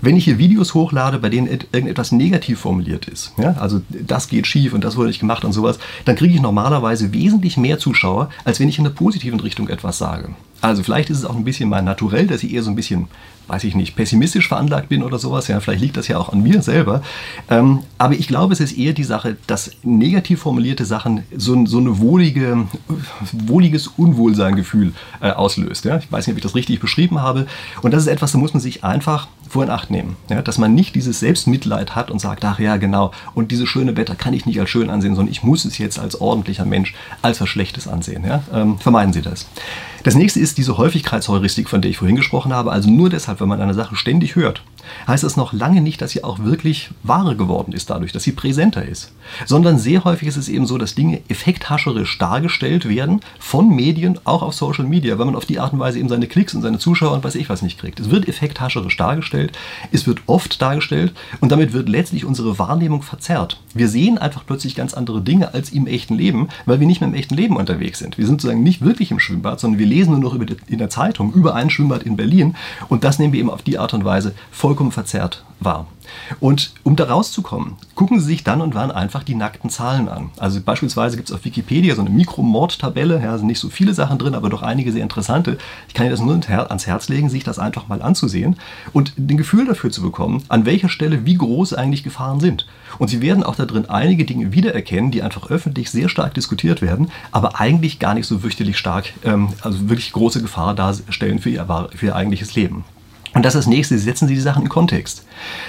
Wenn 0.00 0.16
ich 0.16 0.24
hier 0.24 0.38
Videos 0.38 0.74
hochlade, 0.74 1.18
bei 1.18 1.28
denen 1.28 1.46
irgendetwas 1.46 2.12
negativ 2.12 2.60
formuliert 2.60 3.06
ist, 3.06 3.32
ja, 3.36 3.52
also 3.58 3.82
das 3.88 4.28
geht 4.28 4.46
schief 4.46 4.72
und 4.72 4.84
das 4.84 4.96
wurde 4.96 5.08
nicht 5.08 5.20
gemacht 5.20 5.44
und 5.44 5.52
sowas, 5.52 5.78
dann 6.04 6.16
kriege 6.16 6.34
ich 6.34 6.40
normalerweise 6.40 7.12
wesentlich 7.12 7.56
mehr 7.56 7.78
Zuschauer, 7.78 8.30
als 8.44 8.60
wenn 8.60 8.68
ich 8.68 8.78
in 8.78 8.84
der 8.84 8.90
positiven 8.90 9.40
Richtung 9.40 9.68
etwas 9.68 9.98
sage. 9.98 10.30
Also 10.60 10.82
vielleicht 10.82 11.10
ist 11.10 11.18
es 11.18 11.24
auch 11.24 11.36
ein 11.36 11.44
bisschen 11.44 11.68
mein 11.68 11.84
Naturell, 11.84 12.26
dass 12.26 12.42
ich 12.42 12.52
eher 12.52 12.62
so 12.62 12.70
ein 12.70 12.76
bisschen, 12.76 13.08
weiß 13.48 13.64
ich 13.64 13.74
nicht, 13.74 13.96
pessimistisch 13.96 14.48
veranlagt 14.48 14.88
bin 14.88 15.02
oder 15.02 15.18
sowas. 15.18 15.48
Ja, 15.48 15.58
vielleicht 15.60 15.80
liegt 15.80 15.96
das 15.96 16.06
ja 16.06 16.18
auch 16.18 16.32
an 16.32 16.42
mir 16.42 16.62
selber. 16.62 17.02
Ähm, 17.50 17.80
aber 17.96 18.14
ich 18.14 18.28
glaube, 18.28 18.52
es 18.52 18.60
ist 18.60 18.76
eher 18.76 18.92
die 18.92 19.04
Sache, 19.04 19.36
dass 19.46 19.72
negativ 19.82 20.40
formulierte 20.40 20.84
Sachen 20.84 21.24
so, 21.36 21.66
so 21.66 21.78
eine 21.78 21.98
wohlige, 21.98 22.66
wohliges 23.32 23.88
Unwohlseingefühl 23.88 24.92
äh, 25.20 25.30
auslöst. 25.30 25.86
Ja? 25.86 25.96
Ich 25.98 26.12
weiß 26.12 26.26
nicht, 26.26 26.34
ob 26.34 26.38
ich 26.38 26.42
das 26.42 26.54
richtig 26.54 26.80
beschrieben 26.80 27.20
habe. 27.20 27.46
Und 27.82 27.92
das 27.92 28.02
ist 28.02 28.08
etwas, 28.08 28.32
da 28.32 28.38
muss 28.38 28.52
man 28.52 28.60
sich 28.60 28.84
einfach 28.84 29.28
vor 29.48 29.64
in 29.64 29.70
Acht 29.70 29.90
nehmen. 29.90 30.16
Ja? 30.28 30.42
Dass 30.42 30.58
man 30.58 30.74
nicht 30.74 30.94
dieses 30.94 31.20
Selbstmitleid 31.20 31.96
hat 31.96 32.10
und 32.10 32.20
sagt, 32.20 32.44
ach 32.44 32.58
ja, 32.58 32.76
genau, 32.76 33.12
und 33.34 33.50
dieses 33.50 33.68
schöne 33.68 33.96
Wetter 33.96 34.14
kann 34.14 34.34
ich 34.34 34.44
nicht 34.44 34.60
als 34.60 34.68
schön 34.68 34.90
ansehen, 34.90 35.14
sondern 35.14 35.32
ich 35.32 35.42
muss 35.42 35.64
es 35.64 35.78
jetzt 35.78 35.98
als 35.98 36.20
ordentlicher 36.20 36.66
Mensch 36.66 36.94
als 37.22 37.40
was 37.40 37.48
Schlechtes 37.48 37.88
ansehen. 37.88 38.24
Ja? 38.26 38.42
Ähm, 38.52 38.78
vermeiden 38.78 39.14
Sie 39.14 39.22
das. 39.22 39.46
Das 40.08 40.14
nächste 40.14 40.40
ist 40.40 40.56
diese 40.56 40.78
Häufigkeitsheuristik, 40.78 41.68
von 41.68 41.82
der 41.82 41.90
ich 41.90 41.98
vorhin 41.98 42.16
gesprochen 42.16 42.54
habe. 42.54 42.72
Also 42.72 42.88
nur 42.88 43.10
deshalb, 43.10 43.40
wenn 43.40 43.48
man 43.48 43.60
eine 43.60 43.74
Sache 43.74 43.94
ständig 43.94 44.36
hört, 44.36 44.62
heißt 45.06 45.24
das 45.24 45.36
noch 45.36 45.52
lange 45.52 45.80
nicht, 45.80 46.00
dass 46.00 46.12
sie 46.12 46.24
auch 46.24 46.38
wirklich 46.40 46.90
wahre 47.02 47.36
geworden 47.36 47.72
ist 47.72 47.90
dadurch, 47.90 48.12
dass 48.12 48.22
sie 48.22 48.32
präsenter 48.32 48.84
ist. 48.84 49.12
Sondern 49.46 49.78
sehr 49.78 50.04
häufig 50.04 50.28
ist 50.28 50.36
es 50.36 50.48
eben 50.48 50.66
so, 50.66 50.78
dass 50.78 50.94
Dinge 50.94 51.20
effekthascherisch 51.28 52.18
dargestellt 52.18 52.88
werden 52.88 53.20
von 53.38 53.68
Medien, 53.74 54.18
auch 54.24 54.42
auf 54.42 54.54
Social 54.54 54.84
Media, 54.84 55.18
weil 55.18 55.26
man 55.26 55.36
auf 55.36 55.46
die 55.46 55.58
Art 55.58 55.72
und 55.72 55.80
Weise 55.80 55.98
eben 55.98 56.08
seine 56.08 56.26
Klicks 56.26 56.54
und 56.54 56.62
seine 56.62 56.78
Zuschauer 56.78 57.12
und 57.12 57.24
weiß 57.24 57.34
ich 57.34 57.48
was 57.48 57.62
nicht 57.62 57.78
kriegt. 57.78 58.00
Es 58.00 58.10
wird 58.10 58.28
effekthascherisch 58.28 58.96
dargestellt, 58.96 59.52
es 59.92 60.06
wird 60.06 60.20
oft 60.26 60.60
dargestellt 60.60 61.12
und 61.40 61.52
damit 61.52 61.72
wird 61.72 61.88
letztlich 61.88 62.24
unsere 62.24 62.58
Wahrnehmung 62.58 63.02
verzerrt. 63.02 63.60
Wir 63.74 63.88
sehen 63.88 64.18
einfach 64.18 64.44
plötzlich 64.46 64.74
ganz 64.74 64.94
andere 64.94 65.20
Dinge 65.20 65.54
als 65.54 65.70
im 65.70 65.86
echten 65.86 66.14
Leben, 66.14 66.48
weil 66.66 66.80
wir 66.80 66.86
nicht 66.86 67.00
mehr 67.00 67.08
im 67.08 67.14
echten 67.14 67.34
Leben 67.34 67.56
unterwegs 67.56 67.98
sind. 67.98 68.18
Wir 68.18 68.26
sind 68.26 68.40
sozusagen 68.40 68.62
nicht 68.62 68.82
wirklich 68.82 69.10
im 69.10 69.20
Schwimmbad, 69.20 69.60
sondern 69.60 69.78
wir 69.78 69.86
lesen 69.86 70.18
nur 70.18 70.20
noch 70.20 70.34
in 70.34 70.78
der 70.78 70.90
Zeitung 70.90 71.32
über 71.32 71.54
ein 71.54 71.70
Schwimmbad 71.70 72.02
in 72.02 72.16
Berlin 72.16 72.54
und 72.88 73.04
das 73.04 73.18
nehmen 73.18 73.32
wir 73.32 73.40
eben 73.40 73.50
auf 73.50 73.62
die 73.62 73.78
Art 73.78 73.94
und 73.94 74.04
Weise 74.04 74.34
vollkommen 74.50 74.77
verzerrt 74.92 75.44
wahr. 75.60 75.86
Und 76.40 76.72
um 76.84 76.96
da 76.96 77.04
rauszukommen, 77.04 77.76
gucken 77.94 78.20
Sie 78.20 78.26
sich 78.26 78.44
dann 78.44 78.60
und 78.60 78.74
wann 78.74 78.90
einfach 78.90 79.24
die 79.24 79.34
nackten 79.34 79.70
Zahlen 79.70 80.08
an. 80.08 80.30
Also 80.38 80.60
beispielsweise 80.60 81.16
gibt 81.16 81.28
es 81.28 81.34
auf 81.34 81.44
Wikipedia 81.44 81.94
so 81.94 82.00
eine 82.00 82.10
Mikromord-Tabelle, 82.10 83.20
ja, 83.22 83.36
sind 83.36 83.48
nicht 83.48 83.58
so 83.58 83.68
viele 83.68 83.92
Sachen 83.92 84.18
drin, 84.18 84.34
aber 84.34 84.48
doch 84.48 84.62
einige 84.62 84.92
sehr 84.92 85.02
interessante. 85.02 85.58
Ich 85.88 85.94
kann 85.94 86.06
Ihnen 86.06 86.12
das 86.12 86.20
nur 86.20 86.38
ans 86.48 86.86
Herz 86.86 87.08
legen, 87.08 87.28
sich 87.28 87.44
das 87.44 87.58
einfach 87.58 87.88
mal 87.88 88.02
anzusehen 88.02 88.56
und 88.92 89.18
ein 89.18 89.36
Gefühl 89.36 89.66
dafür 89.66 89.90
zu 89.90 90.02
bekommen, 90.02 90.44
an 90.48 90.64
welcher 90.64 90.88
Stelle 90.88 91.26
wie 91.26 91.34
groß 91.34 91.74
eigentlich 91.74 92.04
Gefahren 92.04 92.40
sind. 92.40 92.66
Und 92.98 93.08
Sie 93.08 93.20
werden 93.20 93.42
auch 93.42 93.56
da 93.56 93.66
drin 93.66 93.86
einige 93.86 94.24
Dinge 94.24 94.52
wiedererkennen, 94.52 95.10
die 95.10 95.22
einfach 95.22 95.50
öffentlich 95.50 95.90
sehr 95.90 96.08
stark 96.08 96.34
diskutiert 96.34 96.82
werden, 96.82 97.10
aber 97.32 97.60
eigentlich 97.60 97.98
gar 97.98 98.14
nicht 98.14 98.26
so 98.26 98.38
fürchterlich 98.38 98.78
stark, 98.78 99.12
ähm, 99.24 99.48
also 99.62 99.88
wirklich 99.88 100.12
große 100.12 100.40
Gefahr 100.40 100.74
darstellen 100.74 101.40
für 101.40 101.50
Ihr, 101.50 101.88
für 101.94 102.06
ihr 102.06 102.16
eigentliches 102.16 102.54
Leben. 102.54 102.84
Und 103.38 103.44
das 103.44 103.54
ist 103.54 103.66
das 103.66 103.66
nächste, 103.68 103.96
setzen 103.96 104.26
Sie 104.26 104.34
die 104.34 104.40
Sachen 104.40 104.64
in 104.64 104.68
Kontext. 104.68 105.24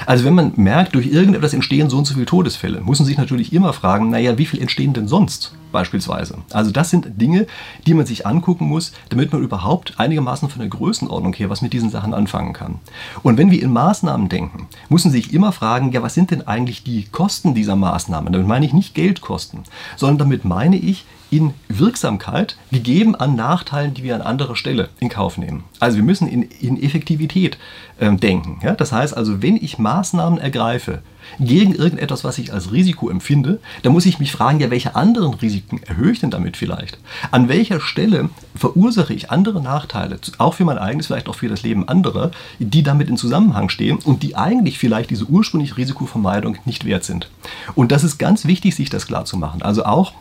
Also 0.07 0.25
wenn 0.25 0.33
man 0.33 0.53
merkt, 0.55 0.95
durch 0.95 1.05
irgendetwas 1.05 1.53
entstehen 1.53 1.87
so 1.87 1.99
und 1.99 2.05
so 2.05 2.15
viele 2.15 2.25
Todesfälle, 2.25 2.81
muss 2.81 2.97
man 2.97 3.05
sich 3.05 3.15
natürlich 3.15 3.53
immer 3.53 3.73
fragen, 3.73 4.09
naja, 4.09 4.39
wie 4.39 4.47
viel 4.47 4.59
entstehen 4.59 4.93
denn 4.93 5.07
sonst 5.07 5.53
beispielsweise? 5.71 6.39
Also 6.51 6.71
das 6.71 6.89
sind 6.89 7.21
Dinge, 7.21 7.47
die 7.85 7.93
man 7.93 8.05
sich 8.05 8.25
angucken 8.25 8.67
muss, 8.67 8.91
damit 9.09 9.31
man 9.31 9.41
überhaupt 9.41 9.99
einigermaßen 9.99 10.49
von 10.49 10.59
der 10.59 10.69
Größenordnung 10.69 11.33
her 11.33 11.49
was 11.49 11.61
mit 11.61 11.73
diesen 11.73 11.89
Sachen 11.89 12.13
anfangen 12.13 12.53
kann. 12.53 12.79
Und 13.23 13.37
wenn 13.37 13.51
wir 13.51 13.61
in 13.61 13.71
Maßnahmen 13.71 14.29
denken, 14.29 14.67
muss 14.89 15.05
man 15.05 15.11
sich 15.11 15.33
immer 15.33 15.51
fragen, 15.51 15.91
ja, 15.91 16.01
was 16.01 16.13
sind 16.13 16.31
denn 16.31 16.47
eigentlich 16.47 16.83
die 16.83 17.05
Kosten 17.05 17.53
dieser 17.53 17.75
Maßnahmen? 17.75 18.31
Damit 18.31 18.47
meine 18.47 18.65
ich 18.65 18.73
nicht 18.73 18.95
Geldkosten, 18.95 19.61
sondern 19.95 20.17
damit 20.17 20.45
meine 20.45 20.77
ich, 20.77 21.05
in 21.31 21.53
Wirksamkeit 21.67 22.57
gegeben 22.71 23.15
an 23.15 23.35
Nachteilen, 23.35 23.93
die 23.93 24.03
wir 24.03 24.15
an 24.15 24.21
anderer 24.21 24.55
Stelle 24.55 24.89
in 24.99 25.09
Kauf 25.09 25.37
nehmen. 25.37 25.63
Also 25.79 25.97
wir 25.97 26.03
müssen 26.03 26.27
in, 26.27 26.43
in 26.43 26.81
Effektivität 26.81 27.57
ähm, 27.99 28.19
denken. 28.19 28.59
Ja? 28.63 28.73
Das 28.73 28.91
heißt 28.91 29.15
also, 29.15 29.41
wenn 29.41 29.55
ich 29.55 29.77
Maßnahmen 29.77 30.39
ergreife 30.39 31.01
gegen 31.39 31.75
irgendetwas, 31.75 32.23
was 32.23 32.37
ich 32.37 32.53
als 32.53 32.71
Risiko 32.71 33.09
empfinde, 33.09 33.59
dann 33.83 33.93
muss 33.93 34.05
ich 34.05 34.19
mich 34.19 34.31
fragen, 34.31 34.59
ja, 34.59 34.69
welche 34.69 34.95
anderen 34.95 35.33
Risiken 35.33 35.81
erhöhe 35.85 36.11
ich 36.11 36.19
denn 36.19 36.31
damit 36.31 36.57
vielleicht? 36.57 36.97
An 37.31 37.49
welcher 37.49 37.79
Stelle 37.79 38.29
verursache 38.55 39.13
ich 39.13 39.31
andere 39.31 39.61
Nachteile, 39.61 40.19
auch 40.37 40.53
für 40.53 40.65
mein 40.65 40.77
eigenes, 40.77 41.07
vielleicht 41.07 41.29
auch 41.29 41.35
für 41.35 41.49
das 41.49 41.63
Leben 41.63 41.87
anderer, 41.87 42.31
die 42.59 42.83
damit 42.83 43.09
in 43.09 43.17
Zusammenhang 43.17 43.69
stehen 43.69 43.97
und 43.97 44.23
die 44.23 44.35
eigentlich 44.35 44.79
vielleicht 44.79 45.09
diese 45.09 45.25
ursprüngliche 45.25 45.77
Risikovermeidung 45.77 46.57
nicht 46.65 46.85
wert 46.85 47.03
sind. 47.03 47.29
Und 47.75 47.91
das 47.91 48.03
ist 48.03 48.17
ganz 48.17 48.45
wichtig, 48.45 48.75
sich 48.75 48.89
das 48.89 49.07
klar 49.07 49.25
zu 49.25 49.37
machen. 49.37 49.61
Also 49.61 49.85
auch 49.85 50.13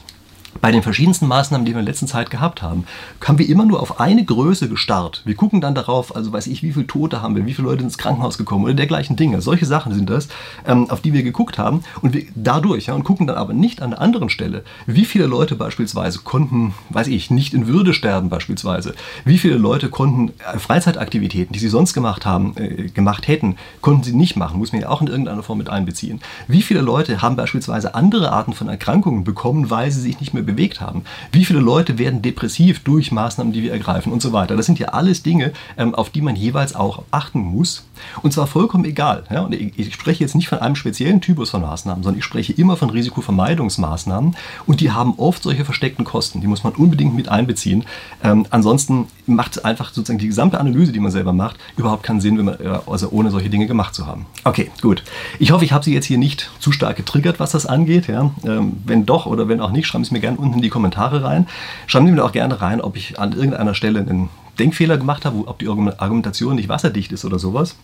bei 0.61 0.73
den 0.73 0.83
verschiedensten 0.83 1.27
Maßnahmen, 1.27 1.65
die 1.65 1.73
wir 1.73 1.79
in 1.79 1.87
der 1.87 1.93
letzten 1.93 2.07
Zeit 2.07 2.31
gehabt 2.31 2.63
haben, 2.63 2.85
haben 3.25 3.39
wir 3.39 3.49
immer 3.49 3.65
nur 3.65 3.81
auf 3.81 4.01
eine 4.01 4.25
Größe 4.25 4.69
gestarrt. 4.69 5.23
Wir 5.25 5.35
gucken 5.35 5.61
dann 5.61 5.75
darauf, 5.75 6.17
also 6.17 6.33
weiß 6.33 6.47
ich, 6.49 6.63
wie 6.63 6.73
viele 6.73 6.87
Tote 6.87 7.23
haben 7.23 7.37
wir, 7.37 7.47
wie 7.47 7.55
viele 7.55 7.69
Leute 7.69 7.85
ins 7.85 7.99
Krankenhaus 7.99 8.39
gekommen 8.39 8.65
oder 8.65 8.75
dergleichen 8.75 9.17
Dinge. 9.17 9.41
Solche 9.41 9.67
Sachen 9.67 9.95
sind 9.95 10.11
das, 10.11 10.29
ähm, 10.67 10.91
auf 10.91 11.01
die 11.01 11.13
wir 11.13 11.23
geguckt 11.23 11.59
haben 11.59 11.83
und 12.03 12.15
wir 12.15 12.25
dadurch 12.35 12.87
ja, 12.87 12.95
und 12.95 13.05
gucken 13.05 13.27
dann 13.27 13.37
aber 13.37 13.53
nicht 13.53 13.83
an 13.83 13.91
der 13.91 14.01
anderen 14.01 14.31
Stelle, 14.31 14.65
wie 14.87 15.05
viele 15.05 15.27
Leute 15.27 15.55
beispielsweise 15.55 16.21
konnten, 16.21 16.75
weiß 16.91 17.09
ich, 17.09 17.31
nicht 17.31 17.55
in 17.55 17.67
Würde 17.67 17.95
sterben 17.95 18.29
beispielsweise, 18.29 18.95
wie 19.25 19.39
viele 19.39 19.57
Leute 19.57 19.89
konnten 19.89 20.33
äh, 20.53 20.59
Freizeitaktivitäten, 20.59 21.53
die 21.53 21.59
sie 21.59 21.69
sonst 21.69 21.95
gemacht 21.95 22.27
haben, 22.27 22.55
äh, 22.57 22.89
gemacht 22.89 23.29
hätten, 23.29 23.57
konnten 23.81 24.03
sie 24.03 24.15
nicht 24.15 24.37
machen, 24.37 24.59
muss 24.59 24.73
man 24.73 24.81
ja 24.81 24.89
auch 24.89 25.03
in 25.03 25.07
irgendeiner 25.07 25.43
Form 25.43 25.59
mit 25.59 25.69
einbeziehen. 25.69 26.21
Wie 26.49 26.63
viele 26.63 26.81
Leute 26.81 27.23
haben 27.23 27.37
beispielsweise 27.37 27.95
andere 27.95 28.33
Arten 28.33 28.55
von 28.55 28.69
Erkrankungen 28.69 29.25
bekommen, 29.25 29.71
weil 29.71 29.91
sie 29.91 30.01
sich 30.01 30.21
nicht 30.21 30.35
mehr 30.35 30.38
bewegt 30.43 30.81
haben. 30.81 31.03
Wie 31.33 31.45
viele 31.45 31.61
Leute 31.61 31.99
werden 31.99 32.23
depressiv 32.23 32.81
durch 32.85 33.13
Maßnahmen, 33.13 33.53
die 33.53 33.63
wir 33.63 33.73
ergreifen 33.73 34.13
und 34.13 34.23
so 34.23 34.33
weiter. 34.33 34.57
Das 34.57 34.67
sind 34.67 34.79
ja 34.79 34.89
alles 34.89 35.23
Dinge, 35.23 35.53
ähm, 35.77 35.95
auf 35.95 36.11
die 36.11 36.23
man 36.23 36.37
jeweils 36.37 36.75
auch 36.75 37.03
achten 37.11 37.41
muss. 37.41 37.85
Und 38.23 38.33
zwar 38.33 38.47
vollkommen 38.47 38.85
egal. 38.85 39.25
Und 39.45 39.53
ich 39.53 39.93
spreche 39.95 40.23
jetzt 40.23 40.35
nicht 40.35 40.49
von 40.49 40.59
einem 40.59 40.77
speziellen 40.77 41.21
Typus 41.21 41.51
von 41.51 41.63
Maßnahmen, 41.63 42.03
sondern 42.03 42.19
ich 42.19 42.25
spreche 42.25 42.53
immer 42.53 42.77
von 42.77 42.91
Risikovermeidungsmaßnahmen. 42.91 44.37
Und 44.67 44.81
die 44.81 44.93
haben 44.93 45.15
oft 45.17 45.43
solche 45.43 45.65
versteckten 45.65 46.05
Kosten. 46.05 46.41
Die 46.41 46.47
muss 46.47 46.65
man 46.65 46.75
unbedingt 46.75 47.15
mit 47.15 47.29
einbeziehen. 47.29 47.85
Ähm, 48.23 48.47
ansonsten 48.51 49.09
macht 49.29 49.65
einfach 49.65 49.93
sozusagen 49.93 50.19
die 50.19 50.27
gesamte 50.27 50.59
Analyse, 50.59 50.93
die 50.93 51.01
man 51.01 51.11
selber 51.11 51.33
macht, 51.33 51.57
überhaupt 51.77 52.03
keinen 52.03 52.21
Sinn, 52.21 52.39
wenn 52.39 52.47
man, 52.47 52.61
äh, 52.61 52.79
also 52.87 53.11
ohne 53.11 53.31
solche 53.31 53.51
Dinge 53.51 53.67
gemacht 53.67 53.95
zu 53.95 54.07
haben. 54.07 54.27
Okay, 54.45 54.71
gut. 54.83 55.03
Ich 55.39 55.53
hoffe, 55.53 55.65
ich 55.65 55.73
habe 55.73 55.85
Sie 55.85 55.95
jetzt 55.95 56.07
hier 56.07 56.19
nicht 56.19 56.51
zu 56.59 56.73
stark 56.73 56.97
getriggert, 56.97 57.41
was 57.41 57.53
das 57.53 57.67
angeht. 57.67 58.09
Ja? 58.09 58.31
Ähm, 58.45 58.79
wenn 58.85 59.07
doch 59.07 59.27
oder 59.27 59.49
wenn 59.49 59.61
auch 59.61 59.71
nicht, 59.71 59.87
schreiben 59.87 60.05
Sie 60.05 60.13
mir 60.13 60.21
gerne 60.21 60.39
unten 60.39 60.55
in 60.55 60.63
die 60.63 60.71
Kommentare 60.71 61.23
rein. 61.23 61.47
Schreiben 61.87 62.07
Sie 62.07 62.13
mir 62.13 62.25
auch 62.25 62.33
gerne 62.33 62.61
rein, 62.61 62.81
ob 62.81 62.97
ich 62.97 63.19
an 63.19 63.33
irgendeiner 63.33 63.75
Stelle 63.75 64.01
einen 64.01 64.29
Denkfehler 64.59 64.97
gemacht 64.97 65.25
habe, 65.25 65.47
ob 65.47 65.59
die 65.59 65.69
Argumentation 65.69 66.57
nicht 66.57 66.69
wasserdicht 66.69 67.13
ist 67.13 67.25
oder 67.25 67.39
sowas. 67.39 67.77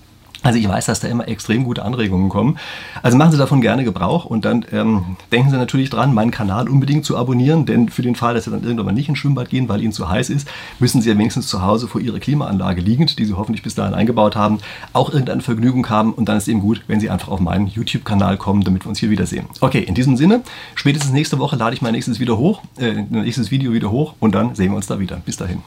Also 0.44 0.59
ich 0.59 0.68
weiß, 0.68 0.87
dass 0.87 1.00
da 1.00 1.09
immer 1.09 1.26
extrem 1.26 1.64
gute 1.64 1.83
Anregungen 1.83 2.28
kommen. 2.28 2.59
Also 3.02 3.16
machen 3.16 3.33
Sie 3.33 3.38
davon 3.38 3.62
gerne 3.62 3.83
Gebrauch 3.83 4.26
und 4.26 4.44
dann 4.44 4.64
ähm, 4.72 5.16
denken 5.33 5.50
Sie 5.50 5.57
natürlich 5.57 5.88
dran, 5.90 6.12
meinen 6.12 6.30
Kanal 6.30 6.68
unbedingt 6.68 7.04
zu 7.04 7.16
abonnieren, 7.16 7.64
denn 7.66 7.88
für 7.88 8.02
den 8.02 8.14
Fall, 8.14 8.35
dass 8.35 8.44
Sie 8.44 8.50
dann 8.50 8.62
irgendwann 8.62 8.87
mal 8.87 8.92
nicht 8.92 9.09
ins 9.09 9.18
Schwimmbad 9.18 9.48
gehen, 9.48 9.68
weil 9.68 9.80
Ihnen 9.80 9.92
zu 9.92 10.09
heiß 10.09 10.28
ist, 10.28 10.46
müssen 10.78 11.00
Sie 11.00 11.09
ja 11.09 11.16
wenigstens 11.16 11.48
zu 11.48 11.62
Hause 11.62 11.88
vor 11.88 12.00
Ihrer 12.00 12.18
Klimaanlage 12.18 12.83
liegend, 12.83 13.18
die 13.18 13.24
Sie 13.24 13.33
hoffentlich 13.33 13.62
bis 13.62 13.74
dahin 13.74 13.94
eingebaut 13.94 14.37
haben, 14.37 14.59
auch 14.92 15.11
irgendeine 15.11 15.40
Vergnügung 15.40 15.88
haben 15.88 16.12
und 16.12 16.28
dann 16.28 16.37
ist 16.37 16.46
eben 16.46 16.61
gut, 16.61 16.83
wenn 16.88 17.00
Sie 17.00 17.09
einfach 17.09 17.28
auf 17.28 17.40
meinen 17.40 17.66
YouTube-Kanal 17.66 18.37
kommen, 18.37 18.64
damit 18.64 18.85
wir 18.85 18.90
uns 18.90 18.98
hier 18.98 19.09
wiedersehen. 19.09 19.46
Okay, 19.61 19.80
in 19.80 19.94
diesem 19.94 20.18
Sinne, 20.18 20.42
spätestens 20.74 21.12
nächste 21.12 21.38
Woche 21.38 21.57
lade 21.57 21.74
ich 21.74 21.80
mein 21.80 21.92
nächstes, 21.92 22.20
wieder 22.20 22.37
hoch, 22.37 22.61
äh, 22.78 23.02
nächstes 23.09 23.50
Video 23.50 23.72
wieder 23.72 23.90
hoch 23.90 24.14
und 24.20 24.35
dann 24.35 24.54
sehen 24.54 24.72
wir 24.72 24.76
uns 24.76 24.87
da 24.87 25.00
wieder. 25.00 25.16
Bis 25.24 25.38
dahin. 25.38 25.62